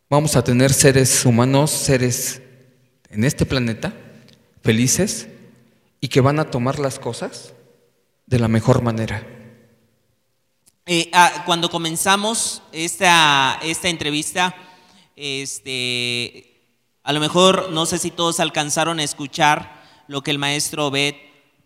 vamos 0.09 0.35
a 0.35 0.43
tener 0.43 0.73
seres 0.73 1.25
humanos, 1.25 1.71
seres 1.71 2.41
en 3.09 3.23
este 3.23 3.45
planeta, 3.45 3.93
felices 4.61 5.27
y 5.99 6.07
que 6.07 6.21
van 6.21 6.39
a 6.39 6.49
tomar 6.49 6.79
las 6.79 6.99
cosas 6.99 7.53
de 8.25 8.39
la 8.39 8.47
mejor 8.47 8.81
manera. 8.81 9.27
Eh, 10.85 11.09
ah, 11.13 11.43
cuando 11.45 11.69
comenzamos 11.69 12.61
esta, 12.73 13.59
esta 13.63 13.87
entrevista, 13.87 14.53
este, 15.15 16.52
a 17.03 17.11
lo 17.11 17.19
mejor 17.19 17.69
no 17.71 17.85
sé 17.85 17.97
si 17.97 18.11
todos 18.11 18.39
alcanzaron 18.39 18.99
a 18.99 19.03
escuchar 19.03 19.83
lo 20.07 20.21
que 20.21 20.31
el 20.31 20.39
maestro 20.39 20.87
Obed 20.87 21.15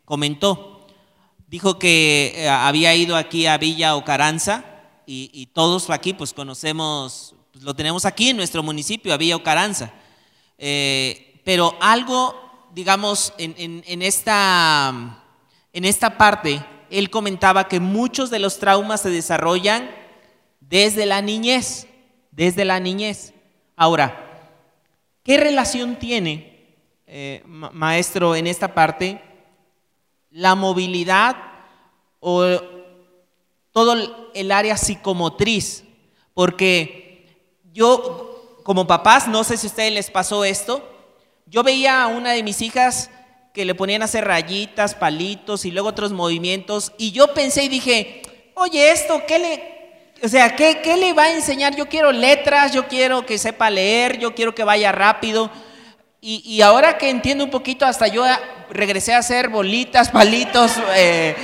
comentó. 0.04 0.88
Dijo 1.48 1.78
que 1.78 2.34
eh, 2.36 2.50
había 2.50 2.96
ido 2.96 3.16
aquí 3.16 3.46
a 3.46 3.58
Villa 3.58 3.96
Ocaranza 3.96 4.66
y, 5.06 5.46
todos 5.54 5.90
aquí 5.90 6.14
pues 6.14 6.34
conocemos, 6.34 7.34
pues, 7.54 7.64
lo 7.64 7.74
tenemos 7.74 8.04
aquí 8.04 8.30
en 8.30 8.38
nuestro 8.38 8.62
municipio, 8.62 9.14
a 9.14 9.18
Villa 9.18 9.38
Ocaranza. 9.38 9.94
Eh, 10.58 11.42
pero 11.46 11.78
algo, 11.80 12.68
digamos, 12.74 13.34
en, 13.38 14.02
esta, 14.02 15.24
en 15.72 15.86
esta 15.86 16.18
parte, 16.18 16.66
él 16.90 17.10
comentaba 17.10 17.70
que 17.70 17.80
muchos 17.80 18.30
de 18.30 18.40
los 18.40 18.60
traumas 18.60 19.02
se 19.02 19.10
desarrollan 19.10 19.90
desde 20.60 21.06
la 21.06 21.22
niñez, 21.22 21.88
desde 22.32 22.66
la 22.66 22.82
niñez. 22.82 23.34
Ahora, 23.78 24.27
¿Qué 25.28 25.36
relación 25.36 25.98
tiene, 25.98 26.56
eh, 27.06 27.44
maestro, 27.46 28.34
en 28.34 28.48
esta 28.48 28.74
parte, 28.74 29.22
la 30.32 30.56
movilidad 30.56 31.36
o 32.22 32.46
todo 33.74 34.30
el 34.34 34.52
área 34.54 34.78
psicomotriz? 34.78 35.84
Porque 36.34 37.28
yo, 37.74 38.62
como 38.64 38.88
papás, 38.88 39.28
no 39.28 39.44
sé 39.44 39.58
si 39.58 39.68
a 39.68 39.70
ustedes 39.70 39.92
les 39.92 40.10
pasó 40.10 40.46
esto, 40.46 40.82
yo 41.46 41.62
veía 41.62 42.04
a 42.04 42.08
una 42.08 42.32
de 42.32 42.42
mis 42.42 42.62
hijas 42.62 43.12
que 43.54 43.66
le 43.66 43.76
ponían 43.76 44.04
a 44.04 44.06
hacer 44.06 44.24
rayitas, 44.24 44.96
palitos 44.96 45.66
y 45.66 45.72
luego 45.72 45.90
otros 45.90 46.14
movimientos, 46.14 46.94
y 46.98 47.12
yo 47.12 47.34
pensé 47.34 47.66
y 47.66 47.68
dije, 47.68 48.22
oye, 48.56 48.92
esto, 48.92 49.22
¿qué 49.28 49.40
le, 49.40 49.77
O 50.24 50.28
sea, 50.28 50.56
¿qué, 50.56 50.80
¿qué, 50.84 50.98
le 50.98 51.14
va 51.14 51.26
a 51.26 51.34
enseñar? 51.34 51.76
Yo 51.76 51.88
quiero 51.88 52.12
letras, 52.12 52.74
yo 52.74 52.88
quiero 52.88 53.26
que 53.26 53.38
sepa 53.38 53.70
leer, 53.70 54.18
yo 54.18 54.34
quiero 54.34 54.56
que 54.56 54.64
vaya 54.64 54.92
rápido. 54.92 55.52
Y, 56.20 56.42
y 56.46 56.62
ahora 56.62 56.98
que 56.98 57.10
entiendo 57.10 57.44
un 57.44 57.52
poquito, 57.52 57.86
hasta 57.86 58.08
yo 58.08 58.24
regresé 58.70 59.14
a 59.14 59.20
hacer 59.20 59.50
bolitas, 59.50 60.10
palitos, 60.12 60.72
eh, 60.96 61.36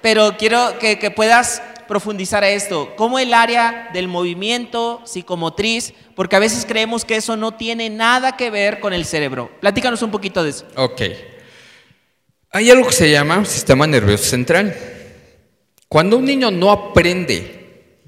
pero 0.00 0.36
quiero 0.38 0.78
que, 0.78 0.98
que 0.98 1.10
puedas 1.10 1.62
profundizar 1.88 2.44
a 2.44 2.50
esto. 2.50 2.94
¿Cómo 2.96 3.18
el 3.18 3.34
área 3.34 3.90
del 3.92 4.06
movimiento 4.06 5.02
psicomotriz? 5.04 5.92
Porque 6.14 6.36
a 6.36 6.38
veces 6.38 6.64
creemos 6.64 7.04
que 7.04 7.16
eso 7.16 7.36
no 7.36 7.54
tiene 7.54 7.90
nada 7.90 8.36
que 8.36 8.48
ver 8.48 8.78
con 8.78 8.92
el 8.92 9.04
cerebro. 9.04 9.50
Platícanos 9.60 10.02
un 10.02 10.12
poquito 10.12 10.44
de 10.44 10.50
eso. 10.50 10.66
Ok. 10.76 11.02
Hay 12.52 12.70
algo 12.70 12.86
que 12.86 12.92
se 12.92 13.10
llama 13.10 13.44
sistema 13.44 13.88
nervioso 13.88 14.24
central. 14.24 14.76
Cuando 15.88 16.16
un 16.16 16.24
niño 16.24 16.52
no 16.52 16.70
aprende, 16.70 17.59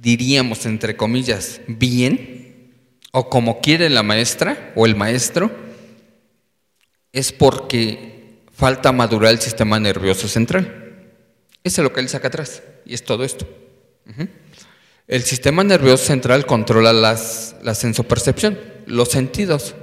diríamos 0.03 0.67
entre 0.67 0.97
comillas, 0.97 1.61
bien, 1.69 2.73
o 3.13 3.31
como 3.31 3.61
quiere 3.61 3.89
la 3.89 4.03
maestra 4.03 4.73
o 4.75 4.85
el 4.85 4.97
maestro, 4.97 5.51
es 7.13 7.31
porque 7.31 8.41
falta 8.53 8.91
madurar 8.91 9.33
el 9.33 9.41
sistema 9.41 9.79
nervioso 9.79 10.27
central. 10.27 11.13
Eso 11.63 11.81
es 11.81 11.85
lo 11.85 11.93
que 11.93 12.01
él 12.01 12.09
saca 12.09 12.29
atrás, 12.29 12.65
y 12.85 12.95
es 12.95 13.05
todo 13.05 13.23
esto. 13.23 13.47
El 15.07 15.23
sistema 15.23 15.63
nervioso 15.63 16.05
central 16.05 16.47
controla 16.47 16.93
las, 16.93 17.55
la 17.63 17.77
sensopercepción, 17.77 18.59
los 18.87 19.09
sentidos. 19.09 19.77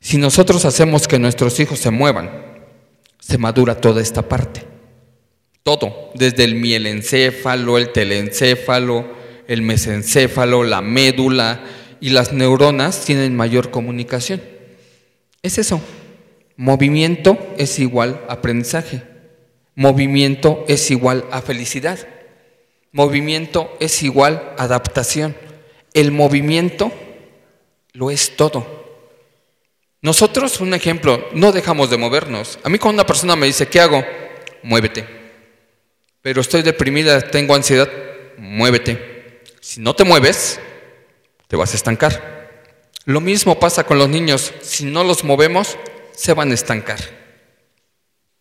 Si 0.00 0.16
nosotros 0.16 0.64
hacemos 0.64 1.06
que 1.06 1.18
nuestros 1.18 1.60
hijos 1.60 1.78
se 1.78 1.90
muevan, 1.90 2.30
se 3.20 3.36
madura 3.36 3.78
toda 3.78 4.00
esta 4.00 4.26
parte. 4.26 4.73
Todo, 5.64 6.10
desde 6.14 6.44
el 6.44 6.56
mielencéfalo, 6.56 7.78
el 7.78 7.90
telencéfalo, 7.90 9.06
el 9.48 9.62
mesencéfalo, 9.62 10.62
la 10.62 10.82
médula 10.82 11.64
y 12.00 12.10
las 12.10 12.34
neuronas 12.34 13.06
tienen 13.06 13.34
mayor 13.34 13.70
comunicación. 13.70 14.42
Es 15.42 15.56
eso. 15.56 15.80
Movimiento 16.56 17.38
es 17.56 17.78
igual 17.78 18.20
a 18.28 18.34
aprendizaje. 18.34 19.02
Movimiento 19.74 20.66
es 20.68 20.90
igual 20.90 21.24
a 21.30 21.40
felicidad. 21.40 21.98
Movimiento 22.92 23.74
es 23.80 24.02
igual 24.02 24.54
adaptación. 24.58 25.34
El 25.94 26.12
movimiento 26.12 26.92
lo 27.94 28.10
es 28.10 28.36
todo. 28.36 28.84
Nosotros, 30.02 30.60
un 30.60 30.74
ejemplo, 30.74 31.26
no 31.32 31.52
dejamos 31.52 31.88
de 31.88 31.96
movernos. 31.96 32.58
A 32.62 32.68
mí 32.68 32.76
cuando 32.78 33.00
una 33.00 33.06
persona 33.06 33.34
me 33.34 33.46
dice, 33.46 33.66
¿qué 33.66 33.80
hago? 33.80 34.04
Muévete. 34.62 35.23
Pero 36.24 36.40
estoy 36.40 36.62
deprimida, 36.62 37.20
tengo 37.20 37.54
ansiedad, 37.54 37.86
muévete. 38.38 39.42
Si 39.60 39.82
no 39.82 39.92
te 39.92 40.04
mueves, 40.04 40.58
te 41.48 41.54
vas 41.54 41.74
a 41.74 41.76
estancar. 41.76 42.48
Lo 43.04 43.20
mismo 43.20 43.60
pasa 43.60 43.84
con 43.84 43.98
los 43.98 44.08
niños. 44.08 44.50
Si 44.62 44.86
no 44.86 45.04
los 45.04 45.22
movemos, 45.22 45.76
se 46.14 46.32
van 46.32 46.50
a 46.50 46.54
estancar. 46.54 46.98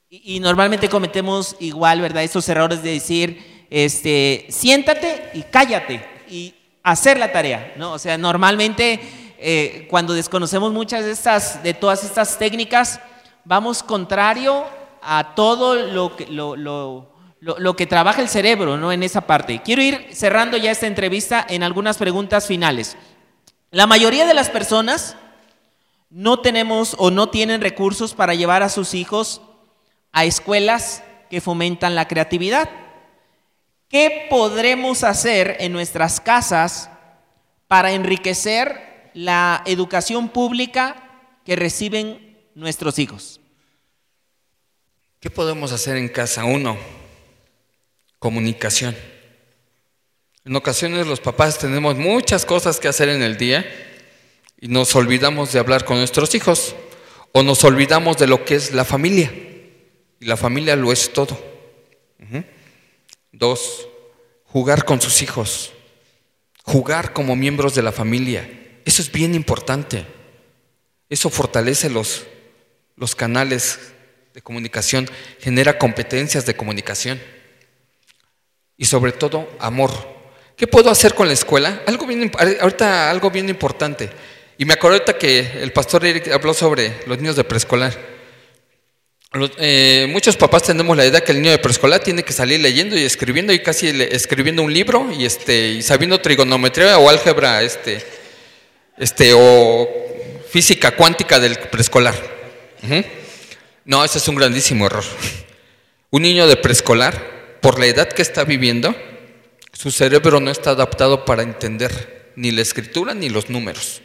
Y, 0.10 0.40
normalmente 0.40 0.88
cometemos 0.88 1.58
igual, 1.60 2.00
¿verdad? 2.00 2.24
Esos 2.24 2.48
errores 2.48 2.82
de 2.84 2.92
decir, 2.92 3.68
este, 3.70 4.46
siéntate 4.48 5.32
y 5.34 5.42
cállate 5.42 6.06
y 6.30 6.56
hacer 6.84 7.20
la 7.20 7.34
tarea, 7.34 7.74
¿no? 7.76 7.92
O 7.92 8.00
sea, 8.00 8.18
normalmente 8.18 9.02
eh, 9.40 9.88
cuando 9.90 10.14
desconocemos 10.14 10.72
muchas 10.72 11.04
de 11.04 11.12
estas, 11.12 11.62
de 11.62 11.74
todas 11.74 12.06
estas 12.06 12.40
técnicas, 12.40 13.02
vamos 13.44 13.84
contrario 13.84 14.64
a 15.02 15.36
todo 15.36 15.76
lo 15.76 16.16
que, 16.16 16.28
lo, 16.28 16.56
lo, 16.56 17.13
lo 17.44 17.76
que 17.76 17.86
trabaja 17.86 18.22
el 18.22 18.30
cerebro, 18.30 18.78
¿no? 18.78 18.92
En 18.92 19.04
esa 19.04 19.22
parte. 19.22 19.62
Quiero 19.64 19.82
ir 19.82 20.08
cerrando 20.14 20.56
ya 20.56 20.72
esta 20.72 20.88
entrevista 20.88 21.46
en 21.48 21.64
algunas 21.64 21.98
preguntas 21.98 22.48
finales. 22.48 22.96
La 23.70 23.86
mayoría 23.86 24.26
de 24.26 24.34
las 24.34 24.50
personas 24.50 25.18
no 26.10 26.40
tenemos 26.40 26.96
o 27.00 27.12
no 27.12 27.30
tienen 27.30 27.60
recursos 27.60 28.14
para 28.14 28.34
llevar 28.34 28.64
a 28.64 28.70
sus 28.70 28.94
hijos 28.94 29.42
a 30.12 30.26
escuelas 30.26 31.04
que 31.30 31.42
fomentan 31.42 31.96
la 31.96 32.08
creatividad. 32.08 32.70
¿Qué 33.90 34.28
podremos 34.30 35.04
hacer 35.04 35.58
en 35.60 35.74
nuestras 35.74 36.22
casas 36.22 36.90
para 37.68 37.92
enriquecer 37.92 39.12
la 39.14 39.64
educación 39.66 40.30
pública 40.30 40.96
que 41.44 41.56
reciben 41.56 42.38
nuestros 42.56 43.00
hijos? 43.00 43.42
¿Qué 45.20 45.30
podemos 45.30 45.72
hacer 45.72 45.98
en 45.98 46.10
casa? 46.10 46.46
Uno, 46.46 46.78
comunicación. 48.24 48.96
En 50.46 50.56
ocasiones 50.56 51.06
los 51.08 51.20
papás 51.20 51.60
tenemos 51.60 51.98
muchas 51.98 52.46
cosas 52.46 52.80
que 52.80 52.88
hacer 52.88 53.10
en 53.10 53.22
el 53.22 53.36
día 53.36 53.66
y 54.62 54.70
nos 54.70 54.96
olvidamos 54.96 55.52
de 55.52 55.60
hablar 55.60 55.84
con 55.84 55.98
nuestros 55.98 56.34
hijos 56.34 56.74
o 57.34 57.44
nos 57.44 57.66
olvidamos 57.66 58.18
de 58.18 58.28
lo 58.28 58.46
que 58.46 58.56
es 58.56 58.72
la 58.72 58.86
familia. 58.86 59.30
Y 60.22 60.26
la 60.26 60.38
familia 60.38 60.78
lo 60.78 60.94
es 60.94 61.12
todo. 61.12 61.38
Dos, 63.34 63.90
jugar 64.46 64.86
con 64.86 65.02
sus 65.02 65.22
hijos, 65.22 65.74
jugar 66.64 67.12
como 67.12 67.36
miembros 67.36 67.76
de 67.76 67.82
la 67.82 67.92
familia. 67.92 68.50
Eso 68.86 69.02
es 69.02 69.12
bien 69.12 69.36
importante. 69.36 70.06
Eso 71.10 71.30
fortalece 71.30 71.90
los, 71.90 72.24
los 72.96 73.16
canales 73.16 73.80
de 74.34 74.42
comunicación, 74.42 75.10
genera 75.42 75.78
competencias 75.78 76.46
de 76.46 76.56
comunicación 76.56 77.20
y 78.78 78.86
sobre 78.86 79.12
todo 79.12 79.50
amor. 79.60 79.92
¿Qué 80.56 80.68
puedo 80.68 80.90
hacer 80.90 81.14
con 81.14 81.28
la 81.28 81.34
escuela? 81.34 81.84
Algo 81.88 82.06
bien, 82.06 82.32
ahorita 82.60 83.10
algo 83.10 83.32
bien 83.32 83.50
importante. 83.50 84.10
Y 84.58 84.66
me 84.66 84.74
acuerdo 84.74 84.98
ahorita 84.98 85.18
que 85.18 85.62
el 85.62 85.74
pastor 85.74 86.06
Eric 86.06 86.32
habló 86.32 86.54
sobre 86.54 87.02
los 87.08 87.18
niños 87.18 87.36
de 87.36 87.44
preescolar. 87.44 88.14
Eh, 89.58 90.08
muchos 90.12 90.38
papás 90.38 90.62
tenemos 90.62 90.96
la 90.96 91.08
idea 91.08 91.22
que 91.22 91.32
el 91.32 91.42
niño 91.42 91.50
de 91.50 91.58
preescolar 91.58 92.00
tiene 92.02 92.22
que 92.22 92.34
salir 92.34 92.60
leyendo 92.60 92.96
y 92.96 93.04
escribiendo 93.04 93.52
y 93.52 93.60
casi 93.60 93.88
escribiendo 93.88 94.62
un 94.62 94.72
libro 94.72 95.10
y 95.12 95.26
este 95.26 95.70
y 95.70 95.82
sabiendo 95.82 96.22
trigonometría 96.22 97.00
o 97.00 97.10
álgebra 97.10 97.64
este 97.64 98.06
este 98.96 99.32
o 99.34 99.90
física 100.52 100.92
cuántica 100.92 101.40
del 101.40 101.58
preescolar. 101.58 102.14
No, 103.86 104.06
ese 104.06 104.20
es 104.20 104.28
un 104.28 104.36
grandísimo 104.36 104.86
error. 104.86 105.04
Un 106.12 106.22
niño 106.22 106.46
de 106.46 106.56
preescolar, 106.56 107.20
por 107.64 107.80
la 107.80 107.86
edad 107.86 108.10
que 108.10 108.22
está 108.22 108.44
viviendo, 108.44 108.94
su 109.72 109.90
cerebro 109.90 110.42
no 110.42 110.52
está 110.52 110.72
adaptado 110.72 111.24
para 111.24 111.44
entender 111.44 112.34
ni 112.36 112.52
la 112.52 112.62
escritura 112.62 113.14
ni 113.14 113.30
los 113.30 113.50
números. 113.50 114.02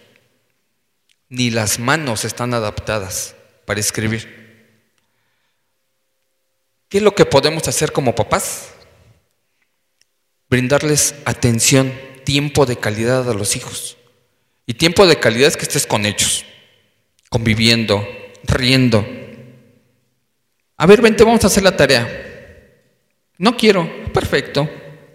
Ni 1.28 1.50
las 1.50 1.80
manos 1.80 2.24
están 2.24 2.54
adaptadas 2.54 3.34
para 3.66 3.80
escribir. 3.80 4.86
¿Qué 6.88 6.98
es 6.98 7.02
lo 7.02 7.16
que 7.16 7.26
podemos 7.26 7.66
hacer 7.66 7.90
como 7.90 8.14
papás? 8.14 8.74
Brindarles 10.48 11.16
atención, 11.24 11.92
tiempo 12.24 12.64
de 12.64 12.76
calidad 12.76 13.28
a 13.28 13.34
los 13.34 13.56
hijos. 13.56 13.96
Y 14.66 14.74
tiempo 14.74 15.04
de 15.04 15.18
calidad 15.18 15.48
es 15.48 15.56
que 15.56 15.64
estés 15.64 15.84
con 15.84 16.06
ellos, 16.06 16.44
conviviendo, 17.28 18.06
riendo. 18.44 19.04
A 20.76 20.86
ver, 20.86 21.02
vente, 21.02 21.24
vamos 21.24 21.42
a 21.42 21.48
hacer 21.48 21.64
la 21.64 21.76
tarea. 21.76 22.26
No 23.38 23.56
quiero, 23.56 23.88
perfecto. 24.12 24.68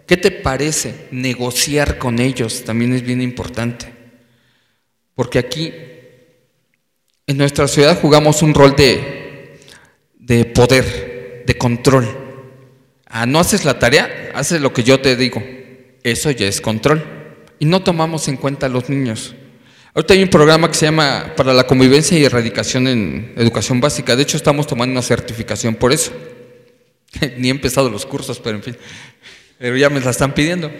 ¿Qué 0.07 0.17
te 0.17 0.31
parece? 0.31 1.07
Negociar 1.11 1.97
con 1.97 2.19
ellos 2.19 2.63
también 2.63 2.93
es 2.93 3.03
bien 3.03 3.21
importante. 3.21 3.93
Porque 5.15 5.39
aquí, 5.39 5.73
en 7.27 7.37
nuestra 7.37 7.67
ciudad, 7.67 7.99
jugamos 7.99 8.41
un 8.41 8.53
rol 8.53 8.75
de, 8.75 9.59
de 10.15 10.45
poder 10.45 11.43
de 11.45 11.57
control. 11.57 12.07
Ah, 13.05 13.25
no 13.25 13.39
haces 13.39 13.65
la 13.65 13.77
tarea, 13.77 14.31
haces 14.33 14.61
lo 14.61 14.73
que 14.73 14.83
yo 14.83 14.99
te 14.99 15.15
digo. 15.15 15.43
Eso 16.03 16.31
ya 16.31 16.47
es 16.47 16.61
control. 16.61 17.03
Y 17.59 17.65
no 17.65 17.83
tomamos 17.83 18.27
en 18.27 18.37
cuenta 18.37 18.65
a 18.65 18.69
los 18.69 18.89
niños. 18.89 19.35
Ahorita 19.93 20.15
hay 20.15 20.23
un 20.23 20.29
programa 20.29 20.69
que 20.69 20.73
se 20.73 20.85
llama 20.85 21.33
para 21.37 21.53
la 21.53 21.67
convivencia 21.67 22.17
y 22.17 22.25
erradicación 22.25 22.87
en 22.87 23.33
educación 23.37 23.79
básica. 23.79 24.15
De 24.15 24.23
hecho, 24.23 24.37
estamos 24.37 24.65
tomando 24.65 24.93
una 24.93 25.01
certificación 25.01 25.75
por 25.75 25.93
eso. 25.93 26.11
Ni 27.37 27.47
he 27.47 27.51
empezado 27.51 27.89
los 27.89 28.05
cursos, 28.05 28.39
pero 28.39 28.57
en 28.57 28.63
fin. 28.63 28.77
Pero 29.57 29.77
ya 29.77 29.89
me 29.89 29.99
la 29.99 30.11
están 30.11 30.33
pidiendo. 30.33 30.71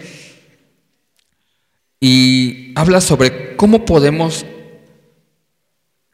Y 2.00 2.72
habla 2.74 3.00
sobre 3.00 3.56
cómo 3.56 3.84
podemos 3.84 4.44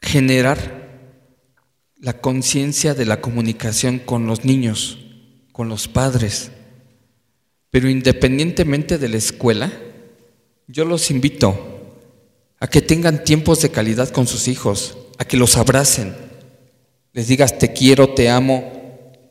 generar 0.01 0.81
la 1.97 2.19
conciencia 2.19 2.93
de 2.93 3.05
la 3.05 3.21
comunicación 3.21 3.99
con 3.99 4.25
los 4.25 4.45
niños, 4.45 4.99
con 5.51 5.69
los 5.69 5.87
padres. 5.87 6.51
Pero 7.69 7.89
independientemente 7.89 8.97
de 8.97 9.09
la 9.09 9.17
escuela, 9.17 9.71
yo 10.67 10.85
los 10.85 11.11
invito 11.11 11.97
a 12.59 12.67
que 12.67 12.81
tengan 12.81 13.23
tiempos 13.23 13.61
de 13.61 13.71
calidad 13.71 14.09
con 14.09 14.27
sus 14.27 14.47
hijos, 14.47 14.97
a 15.17 15.25
que 15.25 15.37
los 15.37 15.57
abracen, 15.57 16.15
les 17.13 17.27
digas 17.27 17.57
te 17.59 17.73
quiero, 17.73 18.13
te 18.13 18.29
amo, 18.29 18.80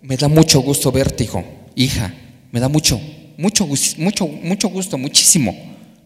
me 0.02 0.16
da 0.16 0.28
mucho 0.28 0.60
gusto 0.60 0.90
verte, 0.92 1.24
hijo, 1.24 1.44
hija, 1.74 2.14
me 2.52 2.60
da 2.60 2.68
mucho, 2.68 3.00
mucho, 3.36 3.66
mucho, 3.98 4.26
mucho 4.26 4.68
gusto, 4.68 4.98
muchísimo 4.98 5.56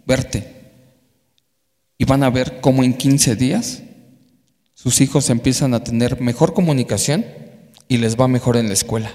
verte. 0.06 0.52
Y 1.96 2.04
van 2.04 2.22
a 2.22 2.30
ver 2.30 2.60
cómo 2.60 2.82
en 2.82 2.94
15 2.94 3.36
días 3.36 3.82
sus 4.74 5.00
hijos 5.00 5.30
empiezan 5.30 5.74
a 5.74 5.84
tener 5.84 6.20
mejor 6.20 6.52
comunicación 6.54 7.24
y 7.88 7.98
les 7.98 8.18
va 8.18 8.28
mejor 8.28 8.56
en 8.56 8.66
la 8.68 8.74
escuela. 8.74 9.12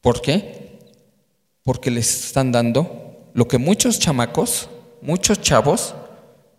¿Por 0.00 0.22
qué? 0.22 0.78
Porque 1.62 1.90
les 1.90 2.26
están 2.26 2.52
dando 2.52 3.30
lo 3.34 3.48
que 3.48 3.58
muchos 3.58 3.98
chamacos, 3.98 4.68
muchos 5.02 5.40
chavos, 5.40 5.94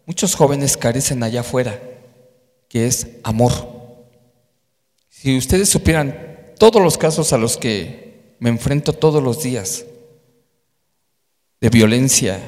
muchos 0.06 0.36
jóvenes 0.36 0.76
carecen 0.78 1.24
allá 1.24 1.42
afuera, 1.42 1.80
que 2.68 2.86
es 2.86 3.08
amor. 3.24 3.52
Si 5.10 5.38
ustedes 5.38 5.70
supieran 5.70 6.29
todos 6.60 6.82
los 6.82 6.98
casos 6.98 7.34
a 7.34 7.38
los 7.38 7.58
que 7.58 8.36
me 8.40 8.50
enfrento 8.50 8.94
todos 8.94 9.24
los 9.24 9.42
días, 9.42 9.86
de 11.62 11.70
violencia 11.70 12.40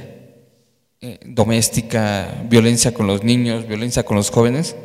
eh, 1.02 1.20
doméstica, 1.26 2.44
violencia 2.50 2.94
con 2.94 3.08
los 3.08 3.24
niños, 3.24 3.68
violencia 3.68 4.04
con 4.04 4.18
los 4.18 4.30
jóvenes, 4.30 4.76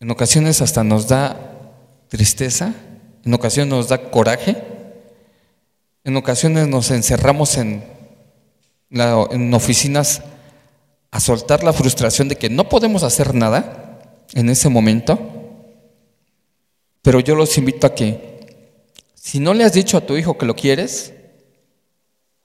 en 0.00 0.10
ocasiones 0.10 0.62
hasta 0.62 0.82
nos 0.82 1.08
da 1.08 1.74
tristeza, 2.08 2.74
en 3.24 3.34
ocasiones 3.34 3.70
nos 3.70 3.88
da 3.88 4.10
coraje, 4.10 4.56
en 6.04 6.16
ocasiones 6.16 6.68
nos 6.68 6.90
encerramos 6.90 7.56
en, 7.58 7.84
en 8.90 9.54
oficinas 9.54 10.22
a 11.10 11.20
soltar 11.20 11.62
la 11.62 11.72
frustración 11.72 12.28
de 12.28 12.36
que 12.36 12.50
no 12.50 12.68
podemos 12.68 13.02
hacer 13.02 13.34
nada 13.34 14.00
en 14.32 14.48
ese 14.48 14.68
momento, 14.68 15.31
pero 17.02 17.20
yo 17.20 17.34
los 17.34 17.58
invito 17.58 17.86
a 17.86 17.94
que 17.94 18.32
si 19.14 19.38
no 19.38 19.54
le 19.54 19.64
has 19.64 19.72
dicho 19.72 19.96
a 19.96 20.06
tu 20.06 20.16
hijo 20.16 20.38
que 20.38 20.46
lo 20.46 20.56
quieres, 20.56 21.12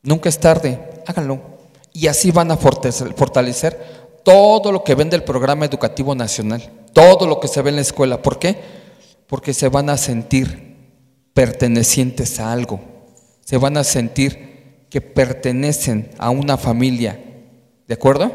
nunca 0.04 0.30
es 0.30 0.40
tarde, 0.40 0.80
háganlo. 1.08 1.42
Y 1.94 2.08
así 2.08 2.32
van 2.32 2.52
a 2.52 2.58
fortalecer 2.58 4.08
todo 4.24 4.72
lo 4.72 4.84
que 4.84 4.94
vende 4.94 5.16
el 5.16 5.24
programa 5.24 5.66
educativo 5.66 6.14
nacional, 6.14 6.70
todo 6.94 7.26
lo 7.26 7.40
que 7.40 7.48
se 7.48 7.62
ve 7.62 7.70
en 7.70 7.78
la 7.78 7.82
escuela. 7.82 8.22
¿Por 8.22 8.40
qué? 8.40 8.60
Porque 9.26 9.54
se 9.54 9.70
van 9.70 9.90
a 9.90 9.98
sentir 9.98 10.76
pertenecientes 11.34 12.40
a 12.40 12.52
algo, 12.52 12.80
se 13.46 13.58
van 13.58 13.78
a 13.78 13.84
sentir 13.84 14.86
que 14.90 15.02
pertenecen 15.02 16.12
a 16.18 16.30
una 16.30 16.58
familia. 16.58 17.20
¿De 17.88 17.94
acuerdo? 17.94 18.32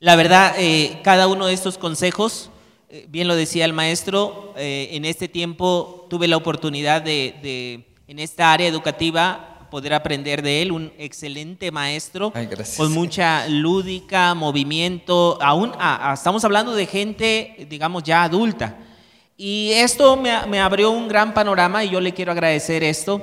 La 0.00 0.16
verdad, 0.16 0.54
eh, 0.58 1.00
cada 1.02 1.28
uno 1.28 1.46
de 1.46 1.54
estos 1.54 1.78
consejos, 1.78 2.50
bien 3.08 3.28
lo 3.28 3.34
decía 3.34 3.64
el 3.64 3.72
maestro, 3.72 4.54
eh, 4.56 4.90
en 4.92 5.04
este 5.04 5.28
tiempo 5.28 6.06
tuve 6.08 6.28
la 6.28 6.36
oportunidad 6.36 7.02
de, 7.02 7.84
en 8.06 8.18
esta 8.18 8.52
área 8.52 8.68
educativa, 8.68 9.68
poder 9.70 9.94
aprender 9.94 10.42
de 10.42 10.62
él, 10.62 10.70
un 10.70 10.92
excelente 10.98 11.72
maestro, 11.72 12.32
con 12.76 12.92
mucha 12.92 13.48
lúdica, 13.48 14.34
movimiento, 14.34 15.38
aún 15.42 15.72
estamos 16.12 16.44
hablando 16.44 16.74
de 16.74 16.86
gente, 16.86 17.66
digamos, 17.68 18.04
ya 18.04 18.22
adulta. 18.22 18.78
Y 19.36 19.72
esto 19.72 20.16
me, 20.16 20.46
me, 20.46 20.60
abrió 20.60 20.92
un 20.92 21.08
gran 21.08 21.34
panorama 21.34 21.82
y 21.82 21.90
yo 21.90 22.00
le 22.00 22.14
quiero 22.14 22.30
agradecer 22.30 22.84
esto 22.84 23.20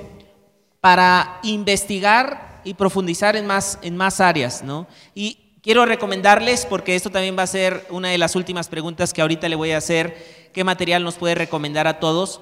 para 0.82 1.40
investigar 1.44 2.62
y 2.66 2.74
profundizar 2.74 3.38
en 3.38 3.48
más, 3.48 3.80
en 3.82 3.96
más 3.96 4.20
áreas, 4.20 4.62
¿no? 4.62 4.88
Y 5.16 5.38
Quiero 5.62 5.86
recomendarles, 5.86 6.66
porque 6.66 6.96
esto 6.96 7.12
también 7.12 7.38
va 7.38 7.44
a 7.44 7.48
ser 7.48 7.86
una 7.92 8.10
de 8.10 8.18
las 8.18 8.36
últimas 8.36 8.68
preguntas 8.68 9.14
que 9.14 9.22
ahorita 9.22 9.48
le 9.48 9.56
voy 9.56 9.74
a 9.74 9.78
hacer, 9.78 10.50
qué 10.54 10.64
material 10.64 11.04
nos 11.04 11.18
puede 11.18 11.36
recomendar 11.36 11.86
a 11.86 12.00
todos. 12.00 12.42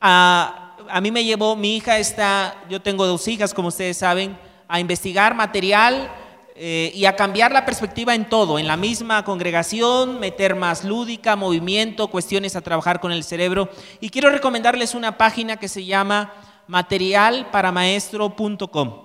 A, 0.00 0.74
mí 1.02 1.10
me 1.10 1.24
llevó, 1.24 1.56
mi 1.56 1.76
hija 1.76 1.98
está, 1.98 2.56
yo 2.70 2.80
tengo 2.80 3.06
dos 3.06 3.28
hijas, 3.28 3.52
como 3.52 3.68
ustedes 3.68 3.98
saben, 3.98 4.38
a 4.66 4.80
investigar 4.80 5.34
material 5.34 6.10
eh, 6.56 6.90
y 6.94 7.04
a 7.04 7.16
cambiar 7.16 7.52
la 7.52 7.66
perspectiva 7.66 8.14
en 8.14 8.30
todo, 8.30 8.58
en 8.58 8.66
la 8.66 8.78
misma 8.78 9.26
congregación, 9.26 10.18
meter 10.18 10.54
más 10.54 10.84
lúdica, 10.84 11.36
movimiento, 11.36 12.08
cuestiones 12.08 12.56
a 12.56 12.62
trabajar 12.62 12.98
con 12.98 13.12
el 13.12 13.24
cerebro. 13.24 13.68
Y 14.00 14.08
quiero 14.08 14.30
recomendarles 14.30 14.94
una 14.94 15.18
página 15.18 15.58
que 15.58 15.68
se 15.68 15.84
llama 15.84 16.32
materialparamaestro.com. 16.68 19.02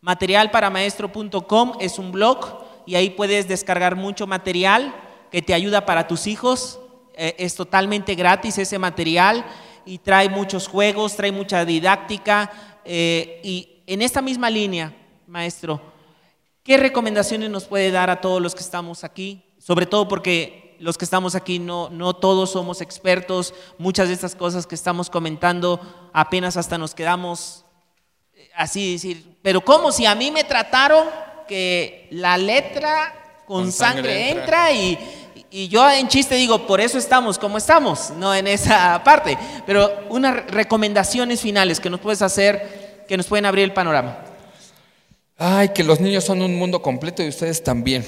Materialparamaestro.com 0.00 1.72
es 1.78 1.98
un 1.98 2.10
blog 2.10 2.64
y 2.86 2.94
ahí 2.94 3.10
puedes 3.10 3.48
descargar 3.48 3.96
mucho 3.96 4.26
material 4.26 4.94
que 5.30 5.42
te 5.42 5.52
ayuda 5.52 5.84
para 5.84 6.06
tus 6.06 6.26
hijos. 6.26 6.80
Eh, 7.14 7.34
es 7.38 7.54
totalmente 7.54 8.14
gratis 8.14 8.58
ese 8.58 8.78
material 8.78 9.44
y 9.84 9.98
trae 9.98 10.28
muchos 10.28 10.68
juegos, 10.68 11.16
trae 11.16 11.32
mucha 11.32 11.64
didáctica. 11.64 12.80
Eh, 12.84 13.40
y 13.42 13.82
en 13.86 14.02
esta 14.02 14.22
misma 14.22 14.48
línea, 14.48 14.94
maestro, 15.26 15.80
¿qué 16.62 16.76
recomendaciones 16.76 17.50
nos 17.50 17.64
puede 17.64 17.90
dar 17.90 18.08
a 18.08 18.20
todos 18.20 18.40
los 18.40 18.54
que 18.54 18.62
estamos 18.62 19.02
aquí? 19.02 19.42
Sobre 19.58 19.86
todo 19.86 20.06
porque 20.06 20.76
los 20.78 20.96
que 20.96 21.04
estamos 21.04 21.34
aquí 21.34 21.58
no, 21.58 21.88
no 21.90 22.14
todos 22.14 22.50
somos 22.52 22.80
expertos, 22.80 23.54
muchas 23.78 24.08
de 24.08 24.14
estas 24.14 24.34
cosas 24.34 24.66
que 24.66 24.74
estamos 24.74 25.10
comentando 25.10 25.80
apenas 26.12 26.56
hasta 26.56 26.78
nos 26.78 26.94
quedamos 26.94 27.64
eh, 28.34 28.50
así 28.54 28.92
decir, 28.92 29.38
pero 29.42 29.62
¿cómo 29.62 29.90
si 29.90 30.06
a 30.06 30.14
mí 30.14 30.30
me 30.30 30.44
trataron? 30.44 31.06
Que 31.46 32.08
la 32.10 32.36
letra 32.38 33.42
con, 33.46 33.70
sangre, 33.70 34.30
entra, 34.30 34.72
y, 34.72 34.98
y, 35.50 35.68
yo 35.68 35.88
en 35.90 36.08
chiste 36.08 36.34
digo, 36.34 36.66
por 36.66 36.80
eso 36.80 36.98
estamos 36.98 37.38
como 37.38 37.58
estamos, 37.58 38.10
no 38.10 38.34
en 38.34 38.46
esa 38.46 39.02
parte. 39.04 39.38
Pero 39.66 40.06
unas 40.08 40.46
recomendaciones 40.50 41.40
finales 41.40 41.80
que 41.80 41.90
nos 41.90 42.00
puedes 42.00 42.22
hacer, 42.22 43.04
que 43.08 43.16
nos 43.16 43.26
pueden 43.26 43.46
abrir 43.46 43.64
el 43.64 43.72
panorama. 43.72 44.18
Ay, 45.38 45.68
que 45.70 45.84
los 45.84 46.00
niños 46.00 46.24
son 46.24 46.42
un 46.42 46.56
mundo 46.56 46.82
completo 46.82 47.22
y 47.22 47.28
ustedes 47.28 47.62
también. 47.62 48.04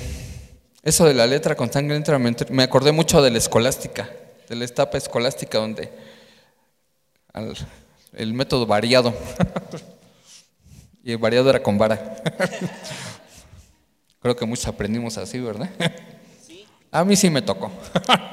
Eso 0.82 1.04
de 1.04 1.14
la 1.14 1.26
letra 1.26 1.54
con 1.54 1.70
sangre 1.72 1.96
entra, 1.96 2.18
me 2.18 2.62
acordé 2.62 2.92
mucho 2.92 3.20
de 3.20 3.30
la 3.30 3.38
escolástica, 3.38 4.08
de 4.48 4.56
la 4.56 4.64
etapa 4.64 4.96
escolástica 4.96 5.58
donde 5.58 5.90
el 8.14 8.34
método 8.34 8.66
variado. 8.66 9.14
y 11.04 11.12
el 11.12 11.18
variado 11.18 11.50
era 11.50 11.62
con 11.62 11.78
vara. 11.78 12.16
Creo 14.28 14.36
que 14.36 14.44
muchos 14.44 14.66
aprendimos 14.66 15.16
así, 15.16 15.40
¿verdad? 15.40 15.70
Sí. 16.46 16.66
A 16.90 17.02
mí 17.02 17.16
sí 17.16 17.30
me 17.30 17.40
tocó. 17.40 17.72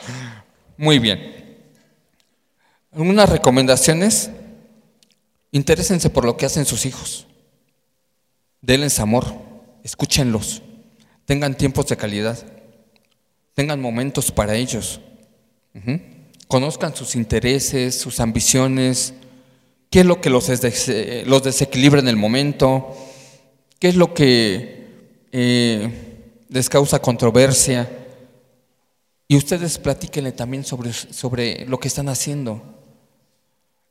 Muy 0.77 0.99
bien. 0.99 1.57
Algunas 2.91 3.29
recomendaciones. 3.29 4.29
Interésense 5.53 6.09
por 6.09 6.25
lo 6.25 6.35
que 6.35 6.45
hacen 6.45 6.65
sus 6.65 6.85
hijos. 6.85 7.27
Denles 8.59 8.99
amor. 8.99 9.37
Escúchenlos. 9.85 10.63
Tengan 11.23 11.55
tiempos 11.55 11.87
de 11.87 11.95
calidad. 11.95 12.45
Tengan 13.53 13.79
momentos 13.79 14.33
para 14.33 14.55
ellos. 14.55 14.99
Conozcan 16.49 16.93
sus 16.93 17.15
intereses, 17.15 17.97
sus 17.97 18.19
ambiciones. 18.19 19.13
¿Qué 19.89 20.01
es 20.01 20.05
lo 20.05 20.19
que 20.19 20.29
los, 20.29 20.49
los 21.25 21.43
desequilibra 21.43 22.01
en 22.01 22.09
el 22.09 22.17
momento? 22.17 22.97
¿Qué 23.79 23.87
es 23.87 23.95
lo 23.95 24.13
que 24.13 24.74
eh, 25.37 25.91
les 26.47 26.69
causa 26.69 27.01
controversia. 27.01 27.89
Y 29.27 29.35
ustedes 29.35 29.77
platíquenle 29.77 30.31
también 30.31 30.63
sobre, 30.63 30.93
sobre 30.93 31.65
lo 31.65 31.77
que 31.77 31.89
están 31.89 32.07
haciendo. 32.07 32.61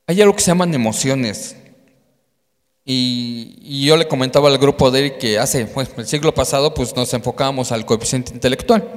Hay 0.06 0.22
algo 0.22 0.34
que 0.34 0.40
se 0.40 0.46
llaman 0.46 0.72
emociones. 0.72 1.54
Y, 2.86 3.84
yo 3.84 3.98
le 3.98 4.08
comentaba 4.08 4.48
al 4.48 4.56
grupo 4.56 4.90
de 4.90 5.04
él 5.04 5.18
que 5.18 5.38
hace 5.38 5.66
pues, 5.66 5.90
el 5.98 6.06
siglo 6.06 6.32
pasado 6.32 6.72
pues 6.72 6.96
nos 6.96 7.12
enfocábamos 7.12 7.72
al 7.72 7.84
coeficiente 7.84 8.32
intelectual, 8.32 8.90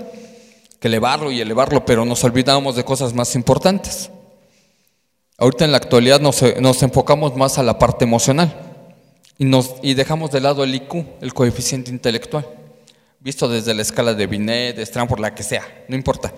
que 0.80 0.88
elevarlo 0.88 1.32
y 1.32 1.42
elevarlo, 1.42 1.86
pero 1.86 2.06
nos 2.06 2.24
olvidábamos 2.24 2.78
de 2.78 2.86
cosas 2.86 3.14
más 3.14 3.36
importantes. 3.36 4.10
Ahorita 5.38 5.66
en 5.66 5.72
la 5.72 5.78
actualidad 5.78 6.22
nos, 6.22 6.42
nos 6.62 6.82
enfocamos 6.82 7.36
más 7.36 7.58
a 7.58 7.64
la 7.64 7.78
parte 7.78 8.06
emocional 8.06 8.67
y, 9.38 9.46
nos, 9.46 9.76
y 9.84 9.94
dejamos 9.94 10.32
de 10.32 10.42
lado 10.42 10.64
el 10.64 10.74
IQ, 10.74 11.06
el 11.22 11.34
coeficiente 11.34 11.92
intelectual, 11.92 12.48
visto 13.20 13.48
desde 13.48 13.74
la 13.74 13.84
escala 13.84 14.14
de 14.14 14.28
Binet, 14.28 14.76
de 14.76 14.84
Stanford, 14.84 15.20
la 15.20 15.36
que 15.36 15.44
sea, 15.44 15.64
no 15.88 15.96
importa. 15.96 16.34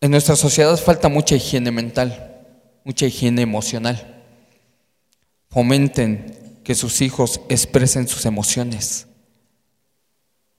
En 0.00 0.10
nuestra 0.10 0.34
sociedad 0.34 0.76
falta 0.76 1.08
mucha 1.08 1.36
higiene 1.36 1.70
mental, 1.70 2.46
mucha 2.84 3.06
higiene 3.06 3.42
emocional. 3.42 4.24
Fomenten 5.50 6.60
que 6.64 6.74
sus 6.74 7.00
hijos 7.00 7.40
expresen 7.48 8.08
sus 8.08 8.24
emociones. 8.24 9.06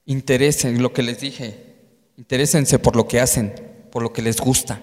Interesen 0.05 0.82
lo 0.82 0.93
que 0.93 1.01
les 1.01 1.21
dije. 1.21 1.75
Interésense 2.17 2.77
por 2.77 2.95
lo 2.95 3.07
que 3.07 3.19
hacen, 3.19 3.53
por 3.91 4.03
lo 4.03 4.13
que 4.13 4.21
les 4.21 4.38
gusta 4.38 4.82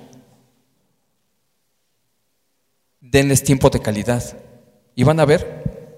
denles 3.11 3.43
tiempo 3.43 3.71
de 3.71 3.81
calidad 3.81 4.23
y 4.95 5.05
van 5.05 5.21
a 5.21 5.25
ver 5.25 5.97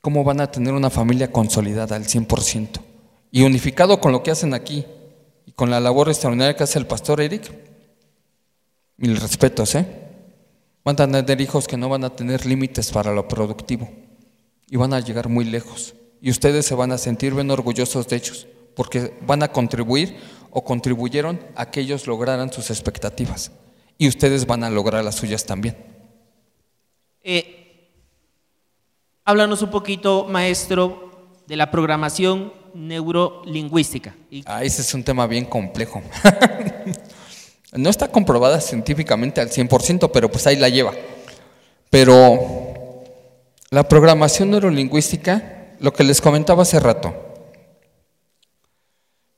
cómo 0.00 0.24
van 0.24 0.40
a 0.40 0.50
tener 0.50 0.72
una 0.72 0.90
familia 0.90 1.30
consolidada 1.30 1.96
al 1.96 2.04
100% 2.04 2.80
y 3.30 3.42
unificado 3.42 4.00
con 4.00 4.12
lo 4.12 4.22
que 4.22 4.30
hacen 4.30 4.54
aquí 4.54 4.84
y 5.46 5.52
con 5.52 5.70
la 5.70 5.80
labor 5.80 6.08
extraordinaria 6.08 6.56
que 6.56 6.64
hace 6.64 6.78
el 6.78 6.86
pastor 6.86 7.20
Eric. 7.20 7.50
Mil 8.96 9.16
respetos, 9.16 9.74
¿eh? 9.74 9.86
Van 10.84 10.94
a 11.00 11.06
tener 11.24 11.40
hijos 11.40 11.66
que 11.66 11.76
no 11.76 11.88
van 11.88 12.04
a 12.04 12.14
tener 12.14 12.46
límites 12.46 12.90
para 12.90 13.12
lo 13.12 13.26
productivo 13.28 13.88
y 14.68 14.76
van 14.76 14.92
a 14.92 15.00
llegar 15.00 15.28
muy 15.28 15.44
lejos. 15.44 15.94
Y 16.20 16.30
ustedes 16.30 16.66
se 16.66 16.74
van 16.74 16.92
a 16.92 16.98
sentir 16.98 17.34
bien 17.34 17.50
orgullosos 17.50 18.08
de 18.08 18.16
ellos 18.16 18.46
porque 18.74 19.14
van 19.26 19.42
a 19.42 19.52
contribuir 19.52 20.16
o 20.50 20.64
contribuyeron 20.64 21.40
a 21.54 21.70
que 21.70 21.80
ellos 21.80 22.06
lograran 22.06 22.52
sus 22.52 22.70
expectativas. 22.70 23.52
Y 23.98 24.08
ustedes 24.08 24.46
van 24.46 24.64
a 24.64 24.70
lograr 24.70 25.04
las 25.04 25.16
suyas 25.16 25.44
también. 25.44 25.99
Eh, 27.22 27.90
háblanos 29.24 29.62
un 29.62 29.70
poquito, 29.70 30.26
maestro, 30.28 31.10
de 31.46 31.56
la 31.56 31.70
programación 31.70 32.52
neurolingüística. 32.74 34.14
Ah, 34.46 34.64
ese 34.64 34.82
es 34.82 34.94
un 34.94 35.04
tema 35.04 35.26
bien 35.26 35.44
complejo. 35.44 36.02
no 37.72 37.90
está 37.90 38.08
comprobada 38.08 38.60
científicamente 38.60 39.40
al 39.40 39.50
100%, 39.50 40.10
pero 40.12 40.30
pues 40.30 40.46
ahí 40.46 40.56
la 40.56 40.68
lleva. 40.68 40.92
Pero 41.90 43.02
la 43.70 43.88
programación 43.88 44.50
neurolingüística, 44.50 45.74
lo 45.80 45.92
que 45.92 46.04
les 46.04 46.20
comentaba 46.20 46.62
hace 46.62 46.80
rato, 46.80 47.14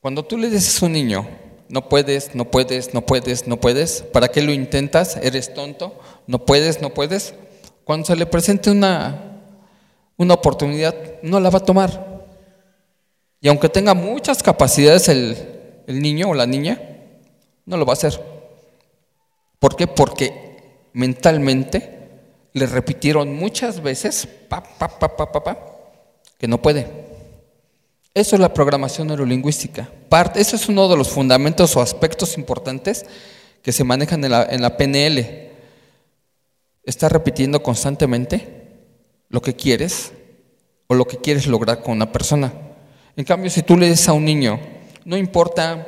cuando 0.00 0.24
tú 0.24 0.36
le 0.36 0.50
dices 0.50 0.82
a 0.82 0.86
un 0.86 0.92
niño, 0.92 1.26
no 1.68 1.88
puedes, 1.88 2.34
no 2.34 2.50
puedes, 2.50 2.92
no 2.92 3.06
puedes, 3.06 3.46
no 3.46 3.56
puedes, 3.58 4.02
¿para 4.02 4.28
qué 4.28 4.42
lo 4.42 4.52
intentas? 4.52 5.16
¿Eres 5.16 5.54
tonto? 5.54 5.98
¿No 6.26 6.44
puedes, 6.44 6.82
no 6.82 6.90
puedes? 6.90 7.34
Cuando 7.84 8.06
se 8.06 8.16
le 8.16 8.26
presente 8.26 8.70
una, 8.70 9.40
una 10.16 10.34
oportunidad, 10.34 10.94
no 11.22 11.40
la 11.40 11.50
va 11.50 11.58
a 11.58 11.64
tomar. 11.64 12.12
Y 13.40 13.48
aunque 13.48 13.68
tenga 13.68 13.92
muchas 13.92 14.42
capacidades 14.42 15.08
el, 15.08 15.36
niño 15.88 16.28
o 16.28 16.34
la 16.34 16.46
niña, 16.46 16.80
no 17.66 17.76
lo 17.76 17.84
va 17.84 17.92
a 17.92 17.94
hacer. 17.94 18.20
¿Por 19.58 19.74
qué? 19.74 19.88
Porque 19.88 20.88
mentalmente 20.92 21.98
le 22.52 22.66
repitieron 22.66 23.34
muchas 23.34 23.82
veces 23.82 24.28
pa, 24.48 24.62
pa, 24.62 24.88
pa, 24.88 25.16
pa, 25.16 25.32
pa, 25.32 25.58
que 26.38 26.46
no 26.46 26.62
puede. 26.62 26.86
Eso 28.14 28.36
es 28.36 28.40
la 28.40 28.54
programación 28.54 29.08
neurolingüística. 29.08 29.88
Parte, 30.08 30.40
eso 30.40 30.54
es 30.54 30.68
uno 30.68 30.88
de 30.88 30.96
los 30.96 31.08
fundamentos 31.08 31.74
o 31.76 31.80
aspectos 31.80 32.36
importantes 32.38 33.06
que 33.62 33.72
se 33.72 33.84
manejan 33.84 34.22
en 34.24 34.30
la, 34.30 34.44
en 34.44 34.62
la 34.62 34.76
PNL. 34.76 35.51
Está 36.84 37.08
repitiendo 37.08 37.62
constantemente 37.62 38.62
lo 39.28 39.40
que 39.40 39.54
quieres 39.54 40.12
o 40.86 40.94
lo 40.94 41.06
que 41.06 41.18
quieres 41.18 41.46
lograr 41.46 41.82
con 41.82 41.94
una 41.94 42.12
persona. 42.12 42.52
En 43.16 43.24
cambio, 43.24 43.50
si 43.50 43.62
tú 43.62 43.76
le 43.76 43.88
dices 43.88 44.08
a 44.08 44.12
un 44.12 44.24
niño, 44.24 44.58
no 45.04 45.16
importa, 45.16 45.86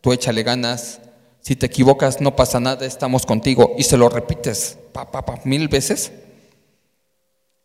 tú 0.00 0.12
échale 0.12 0.42
ganas, 0.42 1.00
si 1.40 1.56
te 1.56 1.66
equivocas 1.66 2.20
no 2.20 2.36
pasa 2.36 2.60
nada, 2.60 2.84
estamos 2.84 3.24
contigo, 3.24 3.74
y 3.78 3.84
se 3.84 3.96
lo 3.96 4.08
repites 4.08 4.78
pa, 4.92 5.10
pa, 5.10 5.24
pa, 5.24 5.40
mil 5.44 5.68
veces, 5.68 6.12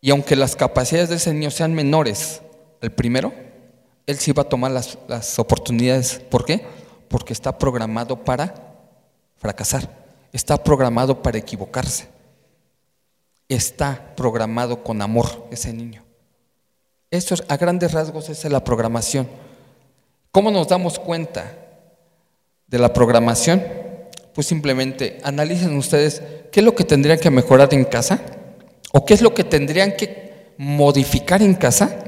y 0.00 0.10
aunque 0.10 0.36
las 0.36 0.54
capacidades 0.56 1.08
de 1.08 1.16
ese 1.16 1.32
niño 1.32 1.50
sean 1.50 1.74
menores 1.74 2.42
al 2.82 2.92
primero, 2.92 3.32
él 4.06 4.18
sí 4.18 4.32
va 4.32 4.42
a 4.42 4.48
tomar 4.48 4.70
las, 4.70 4.98
las 5.08 5.38
oportunidades. 5.38 6.20
¿Por 6.30 6.44
qué? 6.44 6.64
Porque 7.08 7.32
está 7.32 7.56
programado 7.56 8.22
para 8.22 8.54
fracasar, 9.36 9.88
está 10.32 10.62
programado 10.62 11.22
para 11.22 11.38
equivocarse, 11.38 12.08
está 13.48 14.14
programado 14.16 14.82
con 14.82 15.02
amor 15.02 15.46
ese 15.50 15.72
niño. 15.72 16.04
Eso 17.10 17.36
a 17.48 17.56
grandes 17.56 17.92
rasgos 17.92 18.28
es 18.28 18.44
la 18.44 18.64
programación. 18.64 19.28
¿Cómo 20.32 20.50
nos 20.50 20.68
damos 20.68 20.98
cuenta 20.98 21.56
de 22.66 22.78
la 22.78 22.92
programación? 22.92 23.62
Pues 24.34 24.48
simplemente 24.48 25.20
analicen 25.22 25.76
ustedes 25.76 26.22
qué 26.50 26.60
es 26.60 26.66
lo 26.66 26.74
que 26.74 26.84
tendrían 26.84 27.20
que 27.20 27.30
mejorar 27.30 27.72
en 27.72 27.84
casa 27.84 28.20
o 28.92 29.04
qué 29.04 29.14
es 29.14 29.22
lo 29.22 29.32
que 29.32 29.44
tendrían 29.44 29.96
que 29.96 30.54
modificar 30.58 31.40
en 31.42 31.54
casa. 31.54 31.98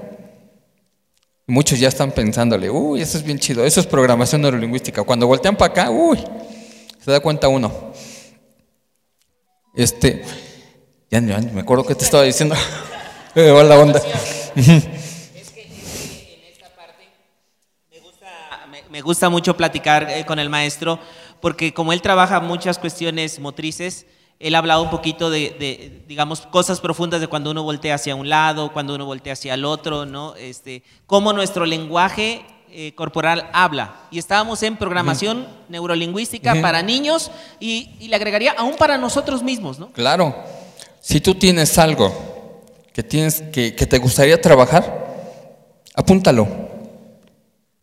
Muchos 1.46 1.78
ya 1.78 1.86
están 1.86 2.10
pensándole, 2.10 2.68
uy, 2.68 3.00
eso 3.00 3.16
es 3.16 3.22
bien 3.22 3.38
chido, 3.38 3.64
eso 3.64 3.78
es 3.78 3.86
programación 3.86 4.42
neurolingüística. 4.42 5.04
Cuando 5.04 5.28
voltean 5.28 5.56
para 5.56 5.70
acá, 5.70 5.90
uy, 5.90 6.18
se 6.98 7.10
da 7.12 7.20
cuenta 7.20 7.46
uno. 7.46 7.92
Este, 9.76 10.24
ya, 11.10 11.20
me 11.20 11.60
acuerdo 11.60 11.84
que 11.84 11.94
te 11.94 12.04
estaba 12.04 12.22
diciendo. 12.22 12.54
me 13.34 13.50
va 13.50 13.62
la 13.64 13.78
onda. 13.78 14.02
me 18.90 19.00
gusta 19.02 19.28
mucho 19.28 19.56
platicar 19.56 20.08
eh, 20.10 20.24
con 20.24 20.38
el 20.38 20.48
maestro 20.48 20.98
porque 21.40 21.74
como 21.74 21.92
él 21.92 22.02
trabaja 22.02 22.40
muchas 22.40 22.78
cuestiones 22.78 23.38
motrices, 23.38 24.06
él 24.38 24.54
ha 24.54 24.58
hablado 24.58 24.82
un 24.82 24.90
poquito 24.90 25.30
de, 25.30 26.02
digamos, 26.06 26.42
cosas 26.42 26.80
profundas 26.80 27.20
de 27.20 27.26
cuando 27.26 27.50
uno 27.50 27.62
voltea 27.62 27.94
hacia 27.94 28.14
un 28.14 28.28
lado, 28.28 28.72
cuando 28.72 28.94
uno 28.94 29.06
voltea 29.06 29.32
hacia 29.32 29.54
el 29.54 29.64
otro, 29.64 30.04
¿no? 30.04 30.34
Este, 30.36 30.82
cómo 31.06 31.32
nuestro 31.32 31.64
lenguaje 31.64 32.44
eh, 32.70 32.92
corporal 32.94 33.48
habla. 33.52 33.94
Y 34.10 34.18
estábamos 34.18 34.62
en 34.62 34.76
programación 34.76 35.46
neurolingüística 35.68 36.60
para 36.60 36.82
niños 36.82 37.30
y, 37.60 38.08
le 38.08 38.16
agregaría 38.16 38.52
aún 38.58 38.76
para 38.76 38.98
nosotros 38.98 39.42
mismos, 39.42 39.78
¿no? 39.78 39.88
Claro. 39.92 40.34
Si 41.06 41.20
tú 41.20 41.36
tienes 41.36 41.78
algo 41.78 42.12
que, 42.92 43.04
tienes, 43.04 43.40
que, 43.52 43.76
que 43.76 43.86
te 43.86 43.98
gustaría 43.98 44.40
trabajar, 44.40 45.54
apúntalo. 45.94 46.48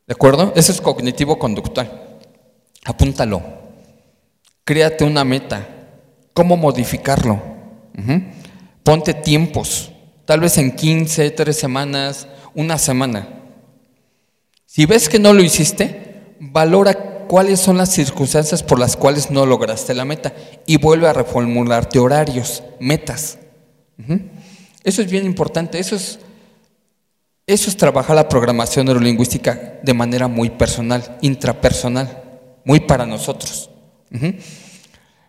¿De 0.06 0.12
acuerdo? 0.14 0.52
Eso 0.58 0.74
es 0.74 0.82
cognitivo-conductual. 0.82 2.18
Apúntalo. 2.84 3.42
Créate 4.66 5.06
una 5.06 5.24
meta. 5.24 5.66
¿Cómo 6.34 6.58
modificarlo? 6.58 7.42
Ponte 8.84 9.14
tiempos. 9.14 9.94
Tal 10.26 10.42
vez 10.42 10.58
en 10.58 10.76
15, 10.76 11.32
3 11.32 11.58
semanas, 11.58 12.28
una 12.54 12.78
semana. 12.78 13.30
Si 14.66 14.86
ves 14.86 15.08
que 15.08 15.20
no 15.20 15.32
lo 15.32 15.42
hiciste, 15.42 16.36
valora 16.42 17.13
cuáles 17.34 17.62
son 17.62 17.78
las 17.78 17.90
circunstancias 17.90 18.62
por 18.62 18.78
las 18.78 18.96
cuales 18.96 19.32
no 19.32 19.48
lograste 19.48 19.96
la 19.96 20.06
meta 20.06 20.36
y 20.68 20.78
vuelve 20.78 21.08
a 21.08 21.14
reformularte 21.14 21.98
horarios, 21.98 22.62
metas. 22.80 23.40
Eso 24.84 25.02
es 25.02 25.10
bien 25.10 25.26
importante. 25.26 25.80
Eso 25.80 25.96
es 25.96 26.20
eso 27.48 27.72
es 27.72 27.76
trabajar 27.76 28.16
la 28.16 28.30
programación 28.30 28.86
neurolingüística 28.86 29.80
de 29.82 29.94
manera 29.96 30.28
muy 30.28 30.52
personal, 30.52 31.18
intrapersonal, 31.22 32.22
muy 32.66 32.82
para 32.82 33.08
nosotros. 33.08 33.72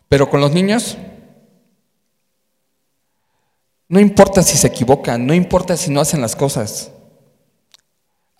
Pero 0.07 0.28
con 0.28 0.42
los 0.42 0.52
niños, 0.52 0.98
no 3.88 3.98
importa 3.98 4.42
si 4.42 4.59
se 4.59 4.66
equivocan, 4.66 5.26
no 5.26 5.32
importa 5.32 5.74
si 5.74 5.90
no 5.90 6.02
hacen 6.02 6.20
las 6.20 6.36
cosas. 6.36 6.90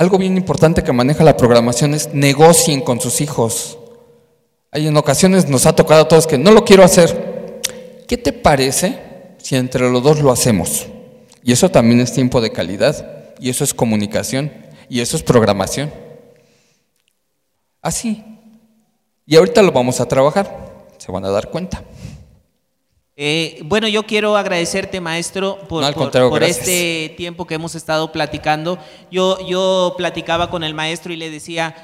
Algo 0.05 0.19
bien 0.19 0.37
importante 0.37 0.85
que 0.85 0.93
maneja 0.93 1.25
la 1.25 1.35
programación 1.35 1.95
es 1.95 2.13
negocien 2.13 2.83
con 2.83 3.01
sus 3.01 3.23
hijos. 3.23 3.79
Hay 4.71 4.87
en 4.87 4.95
ocasiones 4.99 5.49
nos 5.49 5.65
ha 5.65 5.75
tocado 5.75 6.03
a 6.03 6.09
todos 6.09 6.27
que 6.27 6.37
no 6.37 6.51
lo 6.51 6.63
quiero 6.63 6.85
hacer. 6.85 7.63
¿Qué 8.07 8.19
te 8.19 8.35
parece 8.35 8.99
si 9.39 9.57
entre 9.57 9.89
los 9.89 10.03
dos 10.03 10.21
lo 10.21 10.31
hacemos? 10.31 10.89
Y 11.43 11.53
eso 11.53 11.71
también 11.71 12.01
es 12.01 12.13
tiempo 12.13 12.43
de 12.43 12.53
calidad 12.53 13.33
y 13.41 13.49
eso 13.49 13.65
es 13.65 13.73
comunicación 13.73 14.53
y 14.91 15.01
eso 15.01 15.17
es 15.17 15.23
programación. 15.23 15.91
Así. 17.81 18.23
Y 19.25 19.37
ahorita 19.37 19.63
lo 19.63 19.73
vamos 19.73 20.03
a 20.03 20.07
trabajar, 20.07 20.87
se 20.99 21.11
van 21.11 21.25
a 21.25 21.31
dar 21.31 21.49
cuenta. 21.49 21.83
Eh, 23.17 23.61
bueno, 23.65 23.87
yo 23.87 24.03
quiero 24.03 24.37
agradecerte, 24.37 25.01
maestro, 25.01 25.61
por, 25.69 25.85
por, 25.95 26.43
este 26.43 27.15
tiempo 27.17 27.47
que 27.47 27.55
hemos 27.55 27.77
estado 27.77 28.11
platicando. 28.11 28.77
Yo, 29.11 29.39
yo 29.47 29.95
platicaba 29.97 30.51
con 30.51 30.65
el 30.65 30.75
maestro 30.75 31.13
y 31.13 31.17
le 31.17 31.31
decía, 31.31 31.77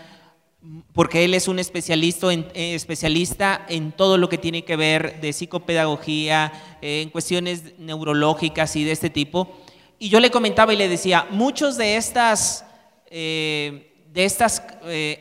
porque 0.92 1.24
él 1.24 1.34
es 1.34 1.46
un 1.46 1.60
especialista 1.60 2.32
en, 2.32 2.48
eh, 2.54 2.74
especialista 2.74 3.64
en 3.68 3.92
todo 3.92 4.18
lo 4.18 4.28
que 4.28 4.38
tiene 4.38 4.64
que 4.64 4.74
ver 4.74 5.20
de 5.20 5.32
psicopedagogía, 5.32 6.52
eh, 6.82 7.02
en 7.02 7.10
cuestiones 7.10 7.78
neurológicas 7.78 8.74
y 8.74 8.82
de 8.82 8.90
este 8.90 9.08
tipo. 9.08 9.56
Y 10.00 10.08
yo 10.08 10.18
le 10.18 10.32
comentaba 10.32 10.74
y 10.74 10.78
le 10.78 10.88
decía, 10.88 11.28
muchos 11.30 11.76
de 11.76 11.96
estas, 11.96 12.64
de 13.10 13.84
estas 14.14 14.62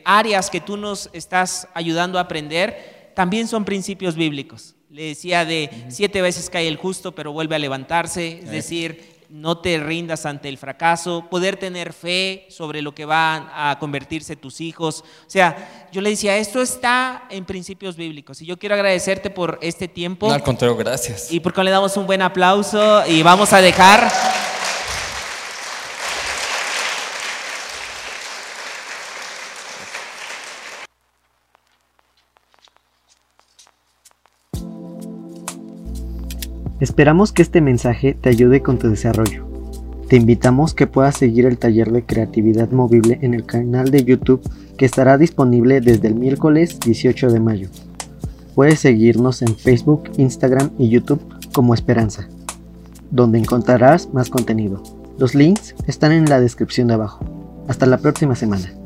áreas 0.04 0.48
que 0.48 0.60
tú 0.60 0.78
nos 0.78 1.10
estás 1.12 1.68
ayudando 1.74 2.18
a 2.18 2.22
aprender 2.22 3.12
también 3.14 3.46
son 3.46 3.64
principios 3.64 4.14
bíblicos. 4.14 4.74
Le 4.90 5.04
decía 5.04 5.44
de 5.44 5.70
siete 5.88 6.20
veces 6.20 6.50
cae 6.50 6.66
el 6.66 6.76
justo, 6.76 7.12
pero 7.12 7.32
vuelve 7.32 7.54
a 7.54 7.60
levantarse, 7.60 8.40
es 8.42 8.50
decir, 8.50 9.20
no 9.28 9.58
te 9.58 9.78
rindas 9.78 10.26
ante 10.26 10.48
el 10.48 10.58
fracaso, 10.58 11.28
poder 11.30 11.56
tener 11.56 11.92
fe 11.92 12.46
sobre 12.50 12.82
lo 12.82 12.92
que 12.92 13.04
van 13.04 13.48
a 13.54 13.76
convertirse 13.78 14.34
tus 14.34 14.60
hijos. 14.60 15.04
O 15.26 15.30
sea, 15.30 15.88
yo 15.92 16.00
le 16.00 16.10
decía, 16.10 16.36
esto 16.36 16.60
está 16.60 17.26
en 17.30 17.44
principios 17.44 17.96
bíblicos 17.96 18.42
y 18.42 18.46
yo 18.46 18.58
quiero 18.58 18.74
agradecerte 18.74 19.30
por 19.30 19.60
este 19.62 19.86
tiempo. 19.86 20.26
No, 20.26 20.34
al 20.34 20.42
contrario, 20.42 20.76
gracias. 20.76 21.30
Y 21.30 21.38
porque 21.38 21.62
le 21.62 21.70
damos 21.70 21.96
un 21.96 22.06
buen 22.06 22.22
aplauso 22.22 23.06
y 23.06 23.22
vamos 23.22 23.52
a 23.52 23.60
dejar 23.60 24.10
Esperamos 36.80 37.32
que 37.32 37.42
este 37.42 37.60
mensaje 37.60 38.14
te 38.14 38.30
ayude 38.30 38.62
con 38.62 38.78
tu 38.78 38.88
desarrollo. 38.88 39.46
Te 40.08 40.16
invitamos 40.16 40.72
que 40.72 40.86
puedas 40.86 41.16
seguir 41.16 41.44
el 41.44 41.58
taller 41.58 41.92
de 41.92 42.04
creatividad 42.04 42.70
movible 42.70 43.18
en 43.20 43.34
el 43.34 43.44
canal 43.44 43.90
de 43.90 44.02
YouTube 44.02 44.40
que 44.78 44.86
estará 44.86 45.18
disponible 45.18 45.82
desde 45.82 46.08
el 46.08 46.14
miércoles 46.14 46.80
18 46.80 47.30
de 47.30 47.38
mayo. 47.38 47.68
Puedes 48.54 48.80
seguirnos 48.80 49.42
en 49.42 49.54
Facebook, 49.56 50.04
Instagram 50.16 50.70
y 50.78 50.88
YouTube 50.88 51.20
como 51.52 51.74
Esperanza, 51.74 52.28
donde 53.10 53.38
encontrarás 53.38 54.12
más 54.14 54.30
contenido. 54.30 54.82
Los 55.18 55.34
links 55.34 55.74
están 55.86 56.12
en 56.12 56.24
la 56.30 56.40
descripción 56.40 56.88
de 56.88 56.94
abajo. 56.94 57.24
Hasta 57.68 57.84
la 57.84 57.98
próxima 57.98 58.34
semana. 58.34 58.79